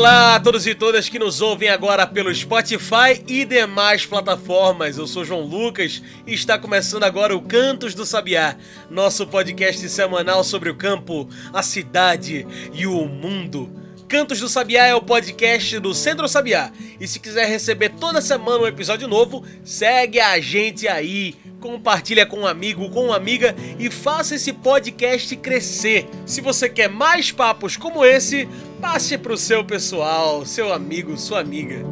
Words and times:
Olá 0.00 0.36
a 0.36 0.40
todos 0.40 0.66
e 0.66 0.74
todas 0.74 1.10
que 1.10 1.18
nos 1.18 1.42
ouvem 1.42 1.68
agora 1.68 2.06
pelo 2.06 2.34
Spotify 2.34 3.22
e 3.28 3.44
demais 3.44 4.06
plataformas. 4.06 4.96
Eu 4.96 5.06
sou 5.06 5.26
João 5.26 5.42
Lucas 5.42 6.02
e 6.26 6.32
está 6.32 6.58
começando 6.58 7.04
agora 7.04 7.36
o 7.36 7.42
Cantos 7.42 7.92
do 7.92 8.06
Sabiá, 8.06 8.56
nosso 8.88 9.26
podcast 9.26 9.86
semanal 9.90 10.42
sobre 10.42 10.70
o 10.70 10.74
campo, 10.74 11.28
a 11.52 11.62
cidade 11.62 12.46
e 12.72 12.86
o 12.86 13.04
mundo. 13.04 13.70
Cantos 14.08 14.40
do 14.40 14.48
Sabiá 14.48 14.86
é 14.86 14.94
o 14.94 15.02
podcast 15.02 15.78
do 15.78 15.92
Centro 15.92 16.26
Sabiá. 16.26 16.72
E 16.98 17.06
se 17.06 17.20
quiser 17.20 17.46
receber 17.46 17.90
toda 17.90 18.22
semana 18.22 18.64
um 18.64 18.66
episódio 18.66 19.06
novo, 19.06 19.44
segue 19.62 20.18
a 20.18 20.40
gente 20.40 20.88
aí 20.88 21.36
compartilha 21.60 22.26
com 22.26 22.40
um 22.40 22.46
amigo, 22.46 22.90
com 22.90 23.06
uma 23.06 23.16
amiga 23.16 23.56
e 23.78 23.90
faça 23.90 24.34
esse 24.34 24.52
podcast 24.52 25.34
crescer. 25.36 26.08
Se 26.26 26.40
você 26.40 26.68
quer 26.68 26.88
mais 26.88 27.30
papos 27.30 27.76
como 27.76 28.04
esse, 28.04 28.48
passe 28.80 29.16
para 29.18 29.34
o 29.34 29.38
seu 29.38 29.64
pessoal, 29.64 30.44
seu 30.44 30.72
amigo, 30.72 31.16
sua 31.18 31.38
amiga. 31.40 31.84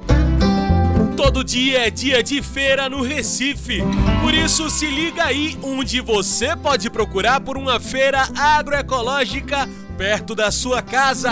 Todo 1.15 1.43
dia 1.43 1.87
é 1.87 1.89
dia 1.91 2.23
de 2.23 2.41
feira 2.41 2.89
no 2.89 3.01
Recife. 3.01 3.83
Por 4.21 4.33
isso, 4.33 4.69
se 4.69 4.87
liga 4.87 5.25
aí 5.25 5.57
onde 5.61 6.01
você 6.01 6.55
pode 6.55 6.89
procurar 6.89 7.39
por 7.39 7.55
uma 7.55 7.79
feira 7.79 8.27
agroecológica 8.35 9.69
perto 9.97 10.33
da 10.33 10.51
sua 10.51 10.81
casa. 10.81 11.31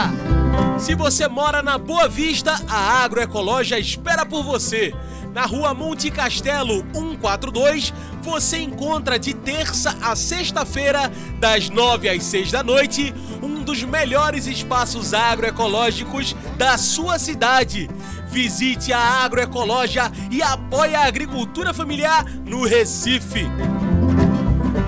Se 0.77 0.95
você 0.95 1.27
mora 1.27 1.61
na 1.61 1.77
Boa 1.77 2.07
Vista, 2.07 2.59
a 2.67 3.03
Agroecológia 3.03 3.79
espera 3.79 4.25
por 4.25 4.43
você. 4.43 4.93
Na 5.33 5.45
rua 5.45 5.73
Monte 5.73 6.11
Castelo 6.11 6.85
142, 6.93 7.93
você 8.21 8.57
encontra 8.57 9.17
de 9.17 9.33
terça 9.33 9.97
a 10.01 10.15
sexta-feira, 10.15 11.11
das 11.39 11.69
9 11.69 12.09
às 12.09 12.23
6 12.23 12.51
da 12.51 12.63
noite, 12.63 13.13
um 13.41 13.60
dos 13.71 13.83
melhores 13.83 14.47
espaços 14.47 15.13
agroecológicos 15.13 16.35
da 16.57 16.77
sua 16.77 17.17
cidade. 17.17 17.89
Visite 18.27 18.91
a 18.91 18.99
Agroecológia 18.99 20.11
e 20.29 20.43
apoie 20.43 20.93
a 20.93 21.05
agricultura 21.05 21.73
familiar 21.73 22.25
no 22.45 22.65
Recife. 22.65 23.47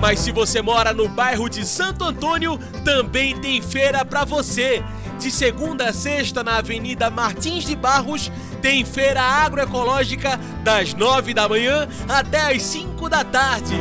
Mas 0.02 0.20
se 0.20 0.30
você 0.32 0.60
mora 0.60 0.92
no 0.92 1.08
bairro 1.08 1.48
de 1.48 1.64
Santo 1.64 2.04
Antônio, 2.04 2.58
também 2.84 3.34
tem 3.40 3.62
feira 3.62 4.04
para 4.04 4.22
você. 4.26 4.84
De 5.18 5.30
segunda 5.30 5.88
a 5.88 5.92
sexta, 5.94 6.44
na 6.44 6.58
Avenida 6.58 7.08
Martins 7.08 7.64
de 7.64 7.74
Barros, 7.74 8.30
tem 8.60 8.84
feira 8.84 9.22
agroecológica 9.22 10.38
das 10.62 10.92
nove 10.92 11.32
da 11.32 11.48
manhã 11.48 11.88
até 12.06 12.54
as 12.54 12.62
cinco 12.62 13.08
da 13.08 13.24
tarde. 13.24 13.76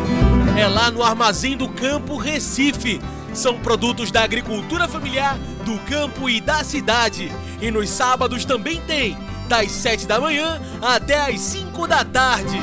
É 0.58 0.66
lá 0.66 0.90
no 0.90 1.04
Armazém 1.04 1.58
do 1.58 1.68
Campo 1.68 2.16
Recife. 2.16 3.02
São 3.34 3.58
produtos 3.60 4.12
da 4.12 4.24
agricultura 4.24 4.88
familiar, 4.88 5.38
do 5.66 5.78
campo 5.80 6.30
e 6.30 6.40
da 6.40 6.64
cidade. 6.64 7.32
E 7.62 7.72
nos 7.72 7.90
sábados 7.90 8.46
também 8.46 8.80
tem, 8.82 9.18
das 9.48 9.72
sete 9.72 10.06
da 10.06 10.20
manhã 10.20 10.62
até 10.82 11.32
as 11.32 11.40
cinco 11.40 11.88
da 11.88 12.04
tarde. 12.04 12.60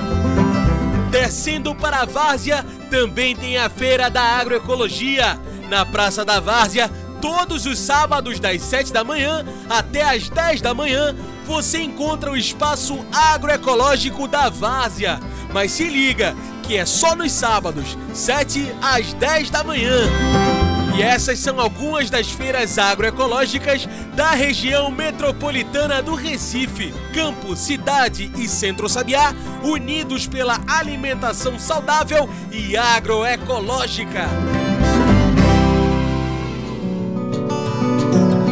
Descendo 1.10 1.74
para 1.74 2.02
a 2.02 2.04
Várzea, 2.04 2.64
também 2.88 3.34
tem 3.34 3.58
a 3.58 3.68
Feira 3.68 4.08
da 4.08 4.22
Agroecologia. 4.22 5.38
Na 5.68 5.86
Praça 5.86 6.24
da 6.24 6.40
Várzea, 6.40 6.90
todos 7.20 7.66
os 7.66 7.78
sábados 7.78 8.40
das 8.40 8.60
7 8.62 8.92
da 8.92 9.04
manhã 9.04 9.44
até 9.68 10.02
as 10.02 10.28
10 10.28 10.60
da 10.60 10.74
manhã, 10.74 11.14
você 11.46 11.80
encontra 11.82 12.30
o 12.30 12.36
espaço 12.36 12.98
agroecológico 13.12 14.26
da 14.26 14.48
Várzea. 14.48 15.20
Mas 15.52 15.72
se 15.72 15.84
liga, 15.84 16.34
que 16.62 16.76
é 16.76 16.86
só 16.86 17.14
nos 17.14 17.32
sábados, 17.32 17.96
7 18.12 18.72
às 18.80 19.12
10 19.12 19.50
da 19.50 19.62
manhã. 19.62 20.59
E 20.96 21.02
essas 21.02 21.38
são 21.38 21.60
algumas 21.60 22.10
das 22.10 22.30
feiras 22.30 22.78
agroecológicas 22.78 23.88
da 24.14 24.32
região 24.32 24.90
metropolitana 24.90 26.02
do 26.02 26.14
Recife, 26.14 26.92
Campo, 27.14 27.54
Cidade 27.54 28.30
e 28.36 28.48
Centro 28.48 28.88
Sabiá, 28.88 29.32
unidos 29.62 30.26
pela 30.26 30.60
alimentação 30.66 31.58
saudável 31.58 32.28
e 32.50 32.76
agroecológica. 32.76 34.28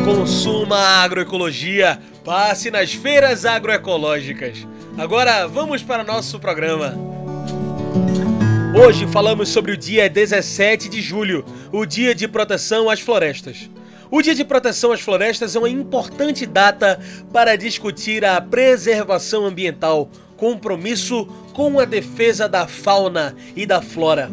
Consuma 0.05 0.78
agroecologia, 1.03 2.00
passe 2.25 2.70
nas 2.70 2.93
feiras 2.93 3.44
agroecológicas. 3.44 4.66
Agora 4.97 5.47
vamos 5.47 5.82
para 5.82 6.03
nosso 6.03 6.38
programa. 6.41 7.07
Hoje 8.80 9.08
falamos 9.08 9.48
sobre 9.48 9.72
o 9.72 9.76
dia 9.76 10.08
17 10.08 10.88
de 10.88 11.02
julho, 11.02 11.44
o 11.72 11.84
Dia 11.84 12.14
de 12.14 12.28
Proteção 12.28 12.88
às 12.88 13.00
Florestas. 13.00 13.68
O 14.08 14.22
Dia 14.22 14.36
de 14.36 14.44
Proteção 14.44 14.92
às 14.92 15.00
Florestas 15.00 15.56
é 15.56 15.58
uma 15.58 15.68
importante 15.68 16.46
data 16.46 17.00
para 17.32 17.56
discutir 17.56 18.24
a 18.24 18.40
preservação 18.40 19.44
ambiental, 19.44 20.08
compromisso 20.36 21.26
com 21.52 21.80
a 21.80 21.84
defesa 21.84 22.48
da 22.48 22.68
fauna 22.68 23.34
e 23.56 23.66
da 23.66 23.82
flora. 23.82 24.30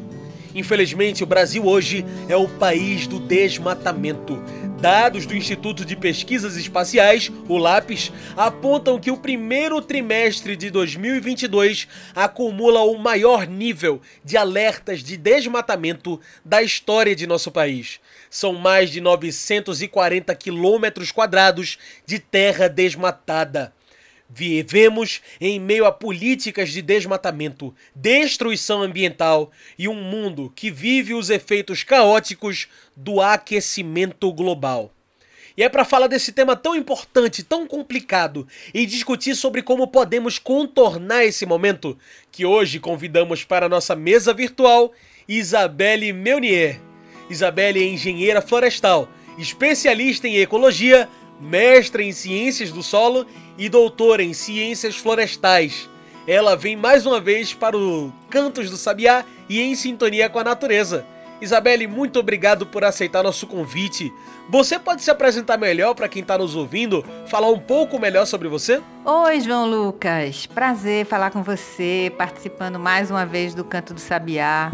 Infelizmente, 0.53 1.23
o 1.23 1.27
Brasil 1.27 1.65
hoje 1.65 2.05
é 2.29 2.37
o 2.37 2.47
país 2.47 3.07
do 3.07 3.19
desmatamento. 3.19 4.39
Dados 4.85 5.25
do 5.25 5.35
Instituto 5.35 5.83
de 5.83 5.95
Pesquisas 5.95 6.55
Espaciais, 6.55 7.31
o 7.49 7.57
LAPES, 7.57 8.11
apontam 8.37 8.99
que 8.99 9.09
o 9.09 9.17
primeiro 9.17 9.81
trimestre 9.81 10.55
de 10.55 10.69
2022 10.69 11.87
acumula 12.13 12.81
o 12.81 12.95
maior 12.95 13.47
nível 13.47 13.99
de 14.23 14.37
alertas 14.37 15.01
de 15.01 15.17
desmatamento 15.17 16.21
da 16.45 16.61
história 16.61 17.15
de 17.15 17.25
nosso 17.25 17.51
país. 17.51 17.99
São 18.29 18.53
mais 18.53 18.91
de 18.91 19.01
940 19.01 20.35
quilômetros 20.35 21.11
quadrados 21.11 21.79
de 22.05 22.19
terra 22.19 22.69
desmatada. 22.69 23.73
Vivemos 24.37 25.21
em 25.39 25.61
meio 25.61 25.85
a 25.85 25.93
políticas 25.93 26.69
de 26.69 26.81
desmatamento, 26.81 27.73
destruição 27.95 28.81
ambiental 28.81 29.49
e 29.79 29.87
um 29.87 29.95
mundo 29.95 30.51
que 30.53 30.69
vive 30.69 31.13
os 31.13 31.29
efeitos 31.29 31.83
caóticos 31.83 32.67
do 32.93 33.21
aquecimento 33.21 34.29
global. 34.33 34.91
E 35.55 35.63
é 35.63 35.69
para 35.69 35.85
falar 35.85 36.07
desse 36.07 36.33
tema 36.33 36.53
tão 36.53 36.75
importante, 36.75 37.43
tão 37.43 37.65
complicado 37.65 38.45
e 38.73 38.85
discutir 38.85 39.35
sobre 39.35 39.61
como 39.61 39.87
podemos 39.87 40.37
contornar 40.37 41.23
esse 41.23 41.45
momento 41.45 41.97
que 42.29 42.45
hoje 42.45 42.77
convidamos 42.77 43.45
para 43.45 43.67
a 43.67 43.69
nossa 43.69 43.95
mesa 43.95 44.33
virtual 44.33 44.91
Isabelle 45.29 46.11
Meunier. 46.11 46.81
Isabelle 47.29 47.81
é 47.81 47.87
engenheira 47.87 48.41
florestal, 48.41 49.07
especialista 49.37 50.27
em 50.27 50.39
ecologia, 50.39 51.07
mestra 51.39 52.03
em 52.03 52.11
ciências 52.11 52.71
do 52.71 52.81
solo 52.83 53.25
e 53.57 53.69
doutora 53.69 54.23
em 54.23 54.33
ciências 54.33 54.95
florestais. 54.95 55.89
Ela 56.27 56.55
vem 56.55 56.75
mais 56.75 57.05
uma 57.05 57.19
vez 57.19 57.53
para 57.53 57.77
o 57.77 58.11
Cantos 58.29 58.69
do 58.69 58.77
Sabiá 58.77 59.23
e 59.47 59.61
em 59.61 59.75
sintonia 59.75 60.29
com 60.29 60.39
a 60.39 60.43
natureza. 60.43 61.05
Isabelle, 61.41 61.85
muito 61.85 62.19
obrigado 62.19 62.65
por 62.65 62.83
aceitar 62.83 63.21
nosso 63.21 63.45
convite. 63.45 64.11
Você 64.49 64.79
pode 64.79 65.03
se 65.03 65.11
apresentar 65.11 65.57
melhor 65.57 65.93
para 65.93 66.07
quem 66.07 66.21
está 66.21 66.37
nos 66.37 66.55
ouvindo, 66.55 67.05
falar 67.27 67.49
um 67.49 67.59
pouco 67.59 67.99
melhor 67.99 68.25
sobre 68.25 68.47
você? 68.47 68.81
Oi, 69.03 69.41
João 69.41 69.69
Lucas. 69.69 70.45
Prazer 70.45 71.05
falar 71.05 71.31
com 71.31 71.43
você, 71.43 72.11
participando 72.17 72.79
mais 72.79 73.11
uma 73.11 73.25
vez 73.25 73.53
do 73.53 73.63
Canto 73.63 73.93
do 73.93 73.99
Sabiá. 73.99 74.71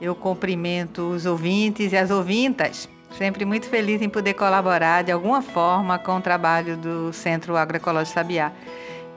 Eu 0.00 0.14
cumprimento 0.14 1.10
os 1.10 1.24
ouvintes 1.24 1.92
e 1.92 1.96
as 1.96 2.10
ouvintas 2.10 2.88
Sempre 3.16 3.44
muito 3.44 3.66
feliz 3.68 4.00
em 4.00 4.08
poder 4.08 4.34
colaborar 4.34 5.02
de 5.02 5.12
alguma 5.12 5.42
forma 5.42 5.98
com 5.98 6.16
o 6.16 6.20
trabalho 6.20 6.76
do 6.76 7.12
Centro 7.12 7.56
Agroecológico 7.56 8.14
Sabiá. 8.14 8.52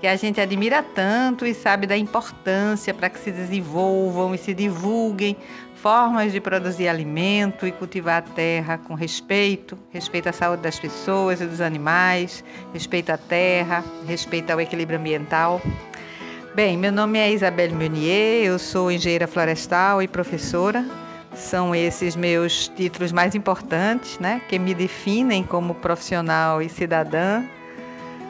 que 0.01 0.07
a 0.07 0.15
gente 0.17 0.41
admira 0.41 0.83
tanto 0.83 1.45
e 1.45 1.53
sabe 1.53 1.87
da 1.87 1.97
importância 1.97 2.93
para 2.93 3.09
que 3.09 3.17
se 3.17 3.31
desenvolvam 3.31 4.35
e 4.35 4.37
se 4.37 4.53
divulguem 4.53 5.37
formas 5.75 6.33
de 6.33 6.41
produzir 6.41 6.89
alimento 6.89 7.65
e 7.65 7.71
cultivar 7.71 8.17
a 8.17 8.21
terra 8.21 8.77
com 8.77 8.93
respeito, 8.93 9.77
respeito 9.89 10.27
à 10.27 10.33
saúde 10.33 10.61
das 10.61 10.77
pessoas 10.77 11.39
e 11.39 11.45
dos 11.45 11.61
animais, 11.61 12.43
respeito 12.73 13.11
à 13.11 13.17
terra, 13.17 13.83
respeito 14.05 14.51
ao 14.51 14.59
equilíbrio 14.59 14.99
ambiental. 14.99 15.61
Bem, 16.53 16.77
meu 16.77 16.91
nome 16.91 17.17
é 17.17 17.31
Isabelle 17.31 17.73
Meunier, 17.73 18.45
eu 18.45 18.59
sou 18.59 18.91
engenheira 18.91 19.27
florestal 19.27 20.01
e 20.01 20.07
professora. 20.07 21.04
São 21.35 21.75
esses 21.75 22.15
meus 22.15 22.67
títulos 22.69 23.11
mais 23.11 23.35
importantes, 23.35 24.17
né, 24.19 24.41
que 24.47 24.57
me 24.57 24.73
definem 24.73 25.43
como 25.43 25.75
profissional 25.75 26.61
e 26.61 26.69
cidadã 26.69 27.43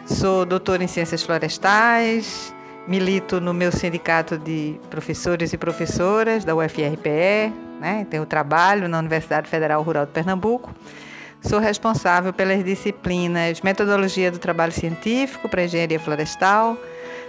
Sou 0.06 0.46
doutora 0.46 0.84
em 0.84 0.88
Ciências 0.88 1.24
Florestais, 1.24 2.54
milito 2.88 3.42
no 3.42 3.56
meu 3.56 3.72
sindicato 3.72 4.38
de 4.38 4.80
professores 4.88 5.52
e 5.52 5.58
professoras 5.58 6.46
da 6.46 6.56
UFRPE, 6.56 7.52
né? 7.82 8.06
tenho 8.08 8.24
trabalho 8.24 8.88
na 8.88 9.00
Universidade 9.00 9.50
Federal 9.50 9.82
Rural 9.82 10.06
de 10.06 10.12
Pernambuco. 10.12 10.72
Sou 11.42 11.58
responsável 11.58 12.32
pelas 12.32 12.64
disciplinas 12.64 13.62
Metodologia 13.62 14.30
do 14.30 14.38
Trabalho 14.38 14.72
Científico 14.72 15.50
para 15.50 15.64
Engenharia 15.64 16.00
Florestal, 16.00 16.78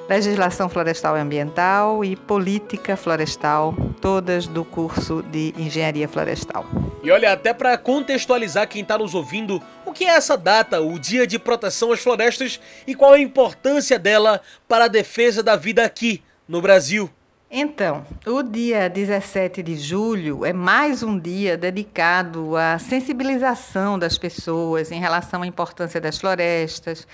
Legislação 0.08 0.68
Florestal 0.68 1.16
e 1.16 1.20
Ambiental 1.20 2.04
e 2.04 2.14
Política 2.14 2.96
Florestal, 2.96 3.74
todas 4.00 4.46
do 4.46 4.64
curso 4.64 5.20
de 5.20 5.52
Engenharia 5.58 6.08
Florestal. 6.08 6.64
E 7.02 7.10
olha, 7.10 7.32
até 7.32 7.52
para 7.52 7.76
contextualizar 7.76 8.68
quem 8.68 8.82
está 8.82 8.96
nos 8.96 9.14
ouvindo, 9.14 9.60
o 9.84 9.92
que 9.92 10.04
é 10.04 10.10
essa 10.10 10.36
data, 10.36 10.80
o 10.80 10.96
Dia 10.98 11.26
de 11.26 11.40
Proteção 11.40 11.90
às 11.90 12.00
Florestas, 12.00 12.60
e 12.86 12.94
qual 12.94 13.14
a 13.14 13.18
importância 13.18 13.98
dela 13.98 14.40
para 14.68 14.84
a 14.84 14.88
defesa 14.88 15.42
da 15.42 15.56
vida 15.56 15.84
aqui 15.84 16.22
no 16.48 16.62
Brasil? 16.62 17.10
Então, 17.48 18.04
o 18.26 18.42
dia 18.42 18.88
17 18.88 19.62
de 19.62 19.76
julho 19.76 20.44
é 20.44 20.52
mais 20.52 21.04
um 21.04 21.16
dia 21.16 21.56
dedicado 21.56 22.56
à 22.56 22.76
sensibilização 22.76 23.96
das 23.96 24.18
pessoas 24.18 24.90
em 24.90 24.98
relação 24.98 25.42
à 25.42 25.46
importância 25.46 26.00
das 26.00 26.18
florestas, 26.18 27.06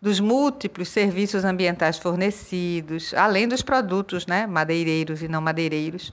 dos 0.00 0.20
múltiplos 0.20 0.88
serviços 0.88 1.44
ambientais 1.44 1.98
fornecidos, 1.98 3.12
além 3.14 3.48
dos 3.48 3.62
produtos 3.62 4.26
né, 4.26 4.46
madeireiros 4.46 5.22
e 5.22 5.28
não 5.28 5.40
madeireiros. 5.40 6.12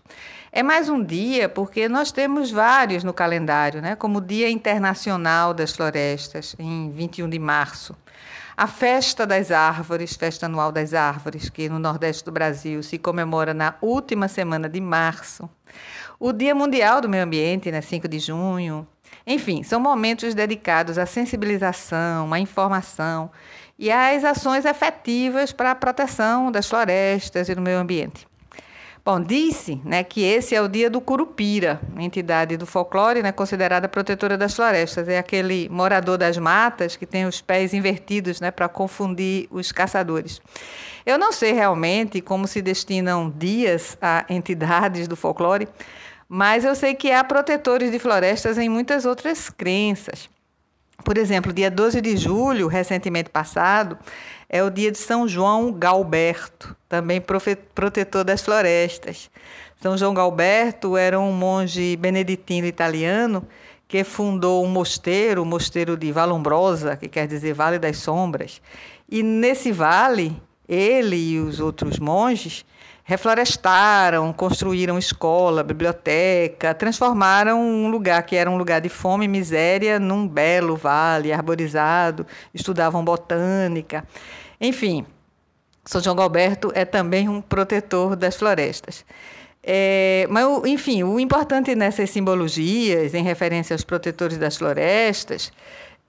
É 0.51 0.63
mais 0.63 0.89
um 0.89 1.03
dia 1.03 1.47
porque 1.47 1.87
nós 1.87 2.11
temos 2.11 2.49
vários 2.49 3.03
no 3.03 3.13
calendário, 3.13 3.81
né, 3.81 3.95
como 3.95 4.17
o 4.17 4.21
Dia 4.21 4.49
Internacional 4.49 5.53
das 5.53 5.75
Florestas, 5.75 6.55
em 6.57 6.89
21 6.91 7.29
de 7.29 7.37
março. 7.37 7.95
A 8.57 8.67
Festa 8.67 9.27
das 9.27 9.51
Árvores, 9.51 10.15
Festa 10.15 10.45
Anual 10.45 10.71
das 10.71 10.93
Árvores, 10.93 11.49
que 11.49 11.67
no 11.67 11.77
Nordeste 11.77 12.23
do 12.23 12.31
Brasil 12.31 12.81
se 12.81 12.97
comemora 12.97 13.53
na 13.53 13.75
última 13.81 14.27
semana 14.27 14.69
de 14.69 14.79
março. 14.79 15.49
O 16.17 16.31
Dia 16.31 16.55
Mundial 16.55 17.01
do 17.01 17.09
Meio 17.09 17.25
Ambiente, 17.25 17.69
né, 17.69 17.81
5 17.81 18.07
de 18.07 18.17
junho. 18.17 18.87
Enfim, 19.27 19.61
são 19.61 19.79
momentos 19.79 20.33
dedicados 20.33 20.97
à 20.97 21.05
sensibilização, 21.05 22.33
à 22.33 22.39
informação 22.39 23.29
e 23.77 23.91
às 23.91 24.23
ações 24.23 24.65
efetivas 24.65 25.51
para 25.51 25.71
a 25.71 25.75
proteção 25.75 26.51
das 26.51 26.67
florestas 26.67 27.49
e 27.49 27.55
do 27.55 27.61
meio 27.61 27.79
ambiente. 27.79 28.27
Bom, 29.05 29.21
disse 29.21 29.79
né, 29.85 30.03
que 30.03 30.23
esse 30.23 30.55
é 30.55 30.61
o 30.61 30.67
dia 30.67 30.89
do 30.89 30.99
Curupira, 30.99 31.79
entidade 31.95 32.57
do 32.57 32.65
folclore 32.65 33.21
né, 33.21 33.31
considerada 33.31 33.87
protetora 33.87 34.35
das 34.35 34.55
florestas. 34.55 35.07
É 35.07 35.19
aquele 35.19 35.69
morador 35.69 36.17
das 36.17 36.39
matas 36.39 36.95
que 36.95 37.05
tem 37.05 37.27
os 37.27 37.39
pés 37.39 37.71
invertidos 37.71 38.41
né, 38.41 38.49
para 38.49 38.67
confundir 38.67 39.47
os 39.51 39.71
caçadores. 39.71 40.41
Eu 41.05 41.19
não 41.19 41.31
sei 41.31 41.51
realmente 41.51 42.19
como 42.19 42.47
se 42.47 42.63
destinam 42.63 43.29
dias 43.29 43.95
a 44.01 44.25
entidades 44.27 45.07
do 45.07 45.15
folclore, 45.15 45.67
mas 46.27 46.65
eu 46.65 46.73
sei 46.73 46.95
que 46.95 47.11
há 47.11 47.23
protetores 47.23 47.91
de 47.91 47.99
florestas 47.99 48.57
em 48.57 48.67
muitas 48.67 49.05
outras 49.05 49.51
crenças. 49.51 50.27
Por 51.03 51.17
exemplo, 51.17 51.53
dia 51.53 51.69
12 51.69 52.01
de 52.01 52.17
julho, 52.17 52.67
recentemente 52.67 53.29
passado, 53.29 53.97
é 54.49 54.63
o 54.63 54.69
dia 54.69 54.91
de 54.91 54.97
São 54.97 55.27
João 55.27 55.71
Galberto, 55.71 56.75
também 56.87 57.21
protetor 57.21 58.23
das 58.23 58.41
florestas. 58.41 59.29
São 59.81 59.97
João 59.97 60.13
Galberto 60.13 60.97
era 60.97 61.19
um 61.19 61.31
monge 61.31 61.95
beneditino 61.97 62.65
italiano 62.65 63.45
que 63.87 64.03
fundou 64.03 64.63
um 64.63 64.67
mosteiro, 64.67 65.43
o 65.43 65.45
mosteiro 65.45 65.95
de 65.95 66.11
Vallombrosa, 66.11 66.95
que 66.95 67.07
quer 67.07 67.27
dizer 67.27 67.53
Vale 67.53 67.77
das 67.77 67.97
Sombras. 67.97 68.61
E 69.07 69.21
nesse 69.21 69.71
vale, 69.71 70.41
ele 70.67 71.15
e 71.15 71.39
os 71.39 71.59
outros 71.59 71.99
monges 71.99 72.65
reflorestaram, 73.07 74.33
construíram 74.33 74.97
escola, 74.97 75.63
biblioteca, 75.63 76.73
transformaram 76.73 77.61
um 77.61 77.87
lugar 77.87 78.21
que 78.23 78.35
era 78.35 78.49
um 78.49 78.57
lugar 78.57 78.81
de 78.81 78.89
fome 78.89 79.25
e 79.25 79.27
miséria 79.27 79.99
num 79.99 80.27
belo 80.27 80.75
vale 80.75 81.31
arborizado, 81.31 82.25
estudavam 82.51 83.05
botânica. 83.05 84.03
Enfim, 84.59 85.05
São 85.85 86.01
João 86.01 86.15
Galberto 86.15 86.71
é 86.73 86.83
também 86.83 87.29
um 87.29 87.41
protetor 87.41 88.15
das 88.15 88.35
florestas. 88.35 89.05
É, 89.61 90.25
mas, 90.27 90.45
enfim, 90.65 91.03
o 91.03 91.19
importante 91.19 91.75
nessas 91.75 92.09
simbologias, 92.09 93.13
em 93.13 93.23
referência 93.23 93.75
aos 93.75 93.83
protetores 93.83 94.39
das 94.39 94.57
florestas, 94.57 95.53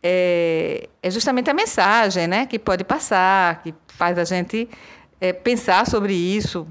é, 0.02 0.88
é 1.02 1.10
justamente 1.10 1.50
a 1.50 1.54
mensagem 1.54 2.26
né, 2.26 2.46
que 2.46 2.58
pode 2.58 2.84
passar, 2.84 3.62
que 3.62 3.74
faz 3.86 4.18
a 4.18 4.24
gente 4.24 4.66
é, 5.20 5.32
pensar 5.34 5.86
sobre 5.86 6.14
isso, 6.14 6.66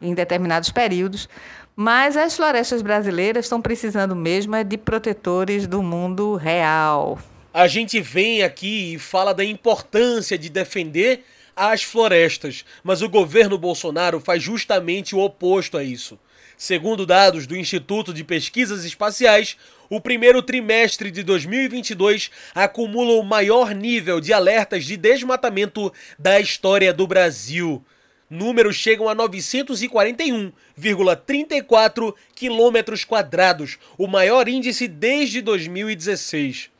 em 0.00 0.14
determinados 0.14 0.70
períodos, 0.70 1.28
mas 1.74 2.16
as 2.16 2.36
florestas 2.36 2.82
brasileiras 2.82 3.46
estão 3.46 3.60
precisando 3.60 4.14
mesmo 4.14 4.54
é 4.54 4.62
de 4.62 4.76
protetores 4.76 5.66
do 5.66 5.82
mundo 5.82 6.36
real. 6.36 7.18
A 7.52 7.66
gente 7.66 8.00
vem 8.00 8.42
aqui 8.42 8.94
e 8.94 8.98
fala 8.98 9.32
da 9.32 9.44
importância 9.44 10.38
de 10.38 10.48
defender 10.48 11.24
as 11.56 11.82
florestas, 11.82 12.64
mas 12.82 13.02
o 13.02 13.08
governo 13.08 13.58
Bolsonaro 13.58 14.20
faz 14.20 14.42
justamente 14.42 15.14
o 15.14 15.18
oposto 15.18 15.76
a 15.76 15.82
isso. 15.82 16.18
Segundo 16.56 17.06
dados 17.06 17.46
do 17.46 17.56
Instituto 17.56 18.12
de 18.12 18.22
Pesquisas 18.22 18.84
Espaciais, 18.84 19.56
o 19.88 20.00
primeiro 20.00 20.42
trimestre 20.42 21.10
de 21.10 21.22
2022 21.22 22.30
acumula 22.54 23.14
o 23.14 23.22
maior 23.22 23.74
nível 23.74 24.20
de 24.20 24.32
alertas 24.32 24.84
de 24.84 24.96
desmatamento 24.96 25.90
da 26.18 26.38
história 26.38 26.92
do 26.92 27.06
Brasil 27.06 27.82
números 28.30 28.76
chegam 28.76 29.08
a 29.08 29.16
941,34 29.16 32.14
quilômetros 32.34 33.04
quadrados, 33.04 33.78
o 33.98 34.06
maior 34.06 34.48
índice 34.48 34.86
desde 34.86 35.42
2016. 35.42 36.70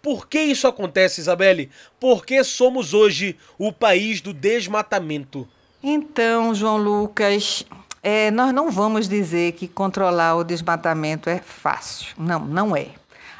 Por 0.00 0.28
que 0.28 0.40
isso 0.40 0.66
acontece, 0.66 1.20
Isabelle? 1.20 1.68
Porque 2.00 2.42
somos 2.42 2.94
hoje 2.94 3.36
o 3.58 3.70
país 3.72 4.20
do 4.20 4.32
desmatamento. 4.32 5.46
Então, 5.82 6.54
João 6.54 6.76
Lucas, 6.76 7.66
é, 8.02 8.30
nós 8.30 8.52
não 8.52 8.70
vamos 8.70 9.08
dizer 9.08 9.52
que 9.52 9.66
controlar 9.68 10.36
o 10.36 10.44
desmatamento 10.44 11.30
é 11.30 11.38
fácil. 11.38 12.14
Não, 12.18 12.44
não 12.44 12.76
é. 12.76 12.88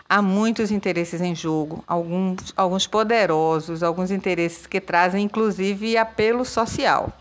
Há 0.09 0.23
muitos 0.23 0.71
interesses 0.71 1.21
em 1.21 1.35
jogo, 1.35 1.83
alguns, 1.87 2.53
alguns 2.57 2.87
poderosos, 2.87 3.83
alguns 3.83 4.11
interesses 4.11 4.67
que 4.67 4.81
trazem 4.81 5.25
inclusive 5.25 5.95
apelo 5.97 6.45
social. 6.45 7.13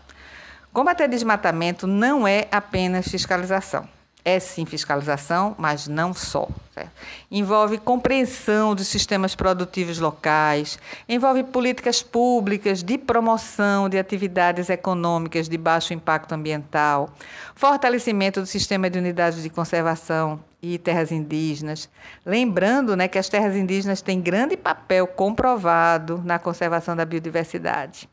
Combater 0.72 1.06
desmatamento 1.06 1.86
não 1.86 2.26
é 2.26 2.48
apenas 2.50 3.06
fiscalização. 3.06 3.86
É 4.24 4.38
sim 4.38 4.64
fiscalização, 4.64 5.54
mas 5.58 5.88
não 5.88 6.14
só. 6.14 6.48
Certo? 6.72 6.90
Envolve 7.30 7.76
compreensão 7.76 8.74
dos 8.74 8.86
sistemas 8.86 9.34
produtivos 9.34 9.98
locais, 9.98 10.78
envolve 11.08 11.42
políticas 11.42 12.02
públicas 12.02 12.82
de 12.82 12.96
promoção 12.96 13.88
de 13.88 13.98
atividades 13.98 14.70
econômicas 14.70 15.48
de 15.48 15.58
baixo 15.58 15.92
impacto 15.92 16.32
ambiental, 16.32 17.10
fortalecimento 17.54 18.40
do 18.40 18.46
sistema 18.46 18.88
de 18.88 18.98
unidades 18.98 19.42
de 19.42 19.50
conservação 19.50 20.40
e 20.62 20.78
terras 20.78 21.12
indígenas. 21.12 21.90
Lembrando 22.24 22.96
né, 22.96 23.08
que 23.08 23.18
as 23.18 23.28
terras 23.28 23.56
indígenas 23.56 24.00
têm 24.00 24.20
grande 24.20 24.56
papel 24.56 25.06
comprovado 25.06 26.22
na 26.24 26.38
conservação 26.38 26.96
da 26.96 27.04
biodiversidade. 27.04 28.08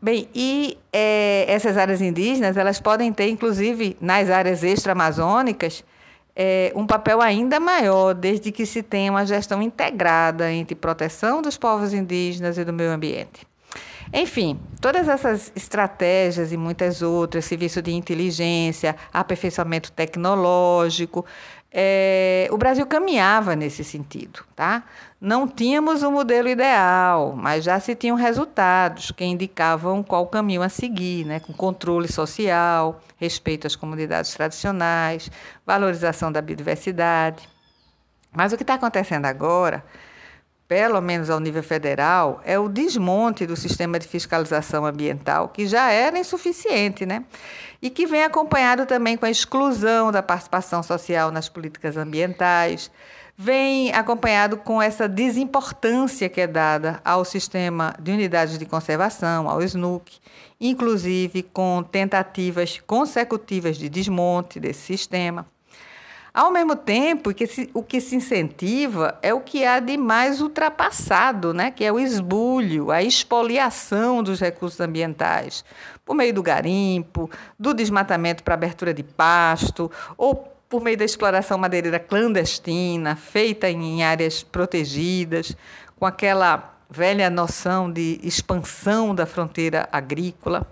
Bem, 0.00 0.28
e 0.34 0.78
é, 0.92 1.46
essas 1.48 1.76
áreas 1.76 2.02
indígenas, 2.02 2.56
elas 2.56 2.78
podem 2.78 3.12
ter, 3.12 3.28
inclusive, 3.28 3.96
nas 4.00 4.28
áreas 4.28 4.62
extra-amazônicas, 4.62 5.82
é, 6.34 6.70
um 6.76 6.86
papel 6.86 7.22
ainda 7.22 7.58
maior, 7.58 8.12
desde 8.12 8.52
que 8.52 8.66
se 8.66 8.82
tenha 8.82 9.10
uma 9.10 9.24
gestão 9.24 9.62
integrada 9.62 10.52
entre 10.52 10.74
proteção 10.74 11.40
dos 11.40 11.56
povos 11.56 11.94
indígenas 11.94 12.58
e 12.58 12.64
do 12.64 12.74
meio 12.74 12.90
ambiente. 12.90 13.46
Enfim, 14.12 14.60
todas 14.80 15.08
essas 15.08 15.50
estratégias 15.56 16.52
e 16.52 16.56
muitas 16.56 17.02
outras, 17.02 17.44
serviço 17.44 17.82
de 17.82 17.92
inteligência, 17.92 18.94
aperfeiçoamento 19.12 19.90
tecnológico, 19.90 21.24
é, 21.72 22.48
o 22.50 22.56
Brasil 22.56 22.86
caminhava 22.86 23.54
nesse 23.54 23.84
sentido, 23.84 24.44
tá? 24.54 24.84
Não 25.20 25.48
tínhamos 25.48 26.02
o 26.02 26.08
um 26.08 26.12
modelo 26.12 26.48
ideal, 26.48 27.34
mas 27.36 27.64
já 27.64 27.80
se 27.80 27.94
tinham 27.94 28.16
resultados 28.16 29.10
que 29.10 29.24
indicavam 29.24 30.02
qual 30.02 30.26
caminho 30.26 30.62
a 30.62 30.68
seguir, 30.68 31.24
né? 31.24 31.40
com 31.40 31.52
controle 31.52 32.06
social, 32.06 33.00
respeito 33.16 33.66
às 33.66 33.74
comunidades 33.74 34.34
tradicionais, 34.34 35.30
valorização 35.66 36.30
da 36.30 36.42
biodiversidade. 36.42 37.48
Mas 38.30 38.52
o 38.52 38.56
que 38.56 38.62
está 38.62 38.74
acontecendo 38.74 39.24
agora 39.24 39.82
pelo 40.68 41.00
menos 41.00 41.30
ao 41.30 41.38
nível 41.38 41.62
federal, 41.62 42.40
é 42.44 42.58
o 42.58 42.68
desmonte 42.68 43.46
do 43.46 43.56
sistema 43.56 43.98
de 43.98 44.08
fiscalização 44.08 44.84
ambiental, 44.84 45.48
que 45.48 45.66
já 45.66 45.90
era 45.90 46.18
insuficiente, 46.18 47.06
né? 47.06 47.24
E 47.80 47.88
que 47.88 48.06
vem 48.06 48.24
acompanhado 48.24 48.84
também 48.84 49.16
com 49.16 49.26
a 49.26 49.30
exclusão 49.30 50.10
da 50.10 50.22
participação 50.22 50.82
social 50.82 51.30
nas 51.30 51.48
políticas 51.48 51.96
ambientais, 51.96 52.90
vem 53.36 53.92
acompanhado 53.92 54.56
com 54.56 54.80
essa 54.80 55.08
desimportância 55.08 56.28
que 56.28 56.40
é 56.40 56.46
dada 56.46 57.00
ao 57.04 57.24
sistema 57.24 57.94
de 58.00 58.10
unidades 58.10 58.58
de 58.58 58.64
conservação, 58.64 59.48
ao 59.48 59.62
SNUC, 59.62 60.18
inclusive 60.60 61.42
com 61.42 61.82
tentativas 61.82 62.80
consecutivas 62.86 63.76
de 63.76 63.88
desmonte 63.88 64.58
desse 64.58 64.80
sistema. 64.80 65.46
Ao 66.36 66.50
mesmo 66.50 66.76
tempo 66.76 67.32
que 67.32 67.46
se, 67.46 67.70
o 67.72 67.82
que 67.82 67.98
se 67.98 68.14
incentiva 68.14 69.18
é 69.22 69.32
o 69.32 69.40
que 69.40 69.64
há 69.64 69.80
de 69.80 69.96
mais 69.96 70.42
ultrapassado, 70.42 71.54
né? 71.54 71.70
que 71.70 71.82
é 71.82 71.90
o 71.90 71.98
esbulho, 71.98 72.90
a 72.90 73.02
expoliação 73.02 74.22
dos 74.22 74.38
recursos 74.38 74.78
ambientais, 74.78 75.64
por 76.04 76.14
meio 76.14 76.34
do 76.34 76.42
garimpo, 76.42 77.30
do 77.58 77.72
desmatamento 77.72 78.44
para 78.44 78.52
abertura 78.52 78.92
de 78.92 79.02
pasto, 79.02 79.90
ou 80.14 80.36
por 80.68 80.82
meio 80.82 80.98
da 80.98 81.06
exploração 81.06 81.56
madeireira 81.56 81.98
clandestina, 81.98 83.16
feita 83.16 83.70
em 83.70 84.04
áreas 84.04 84.42
protegidas, 84.42 85.56
com 85.98 86.04
aquela 86.04 86.78
velha 86.90 87.30
noção 87.30 87.90
de 87.90 88.20
expansão 88.22 89.14
da 89.14 89.24
fronteira 89.24 89.88
agrícola. 89.90 90.70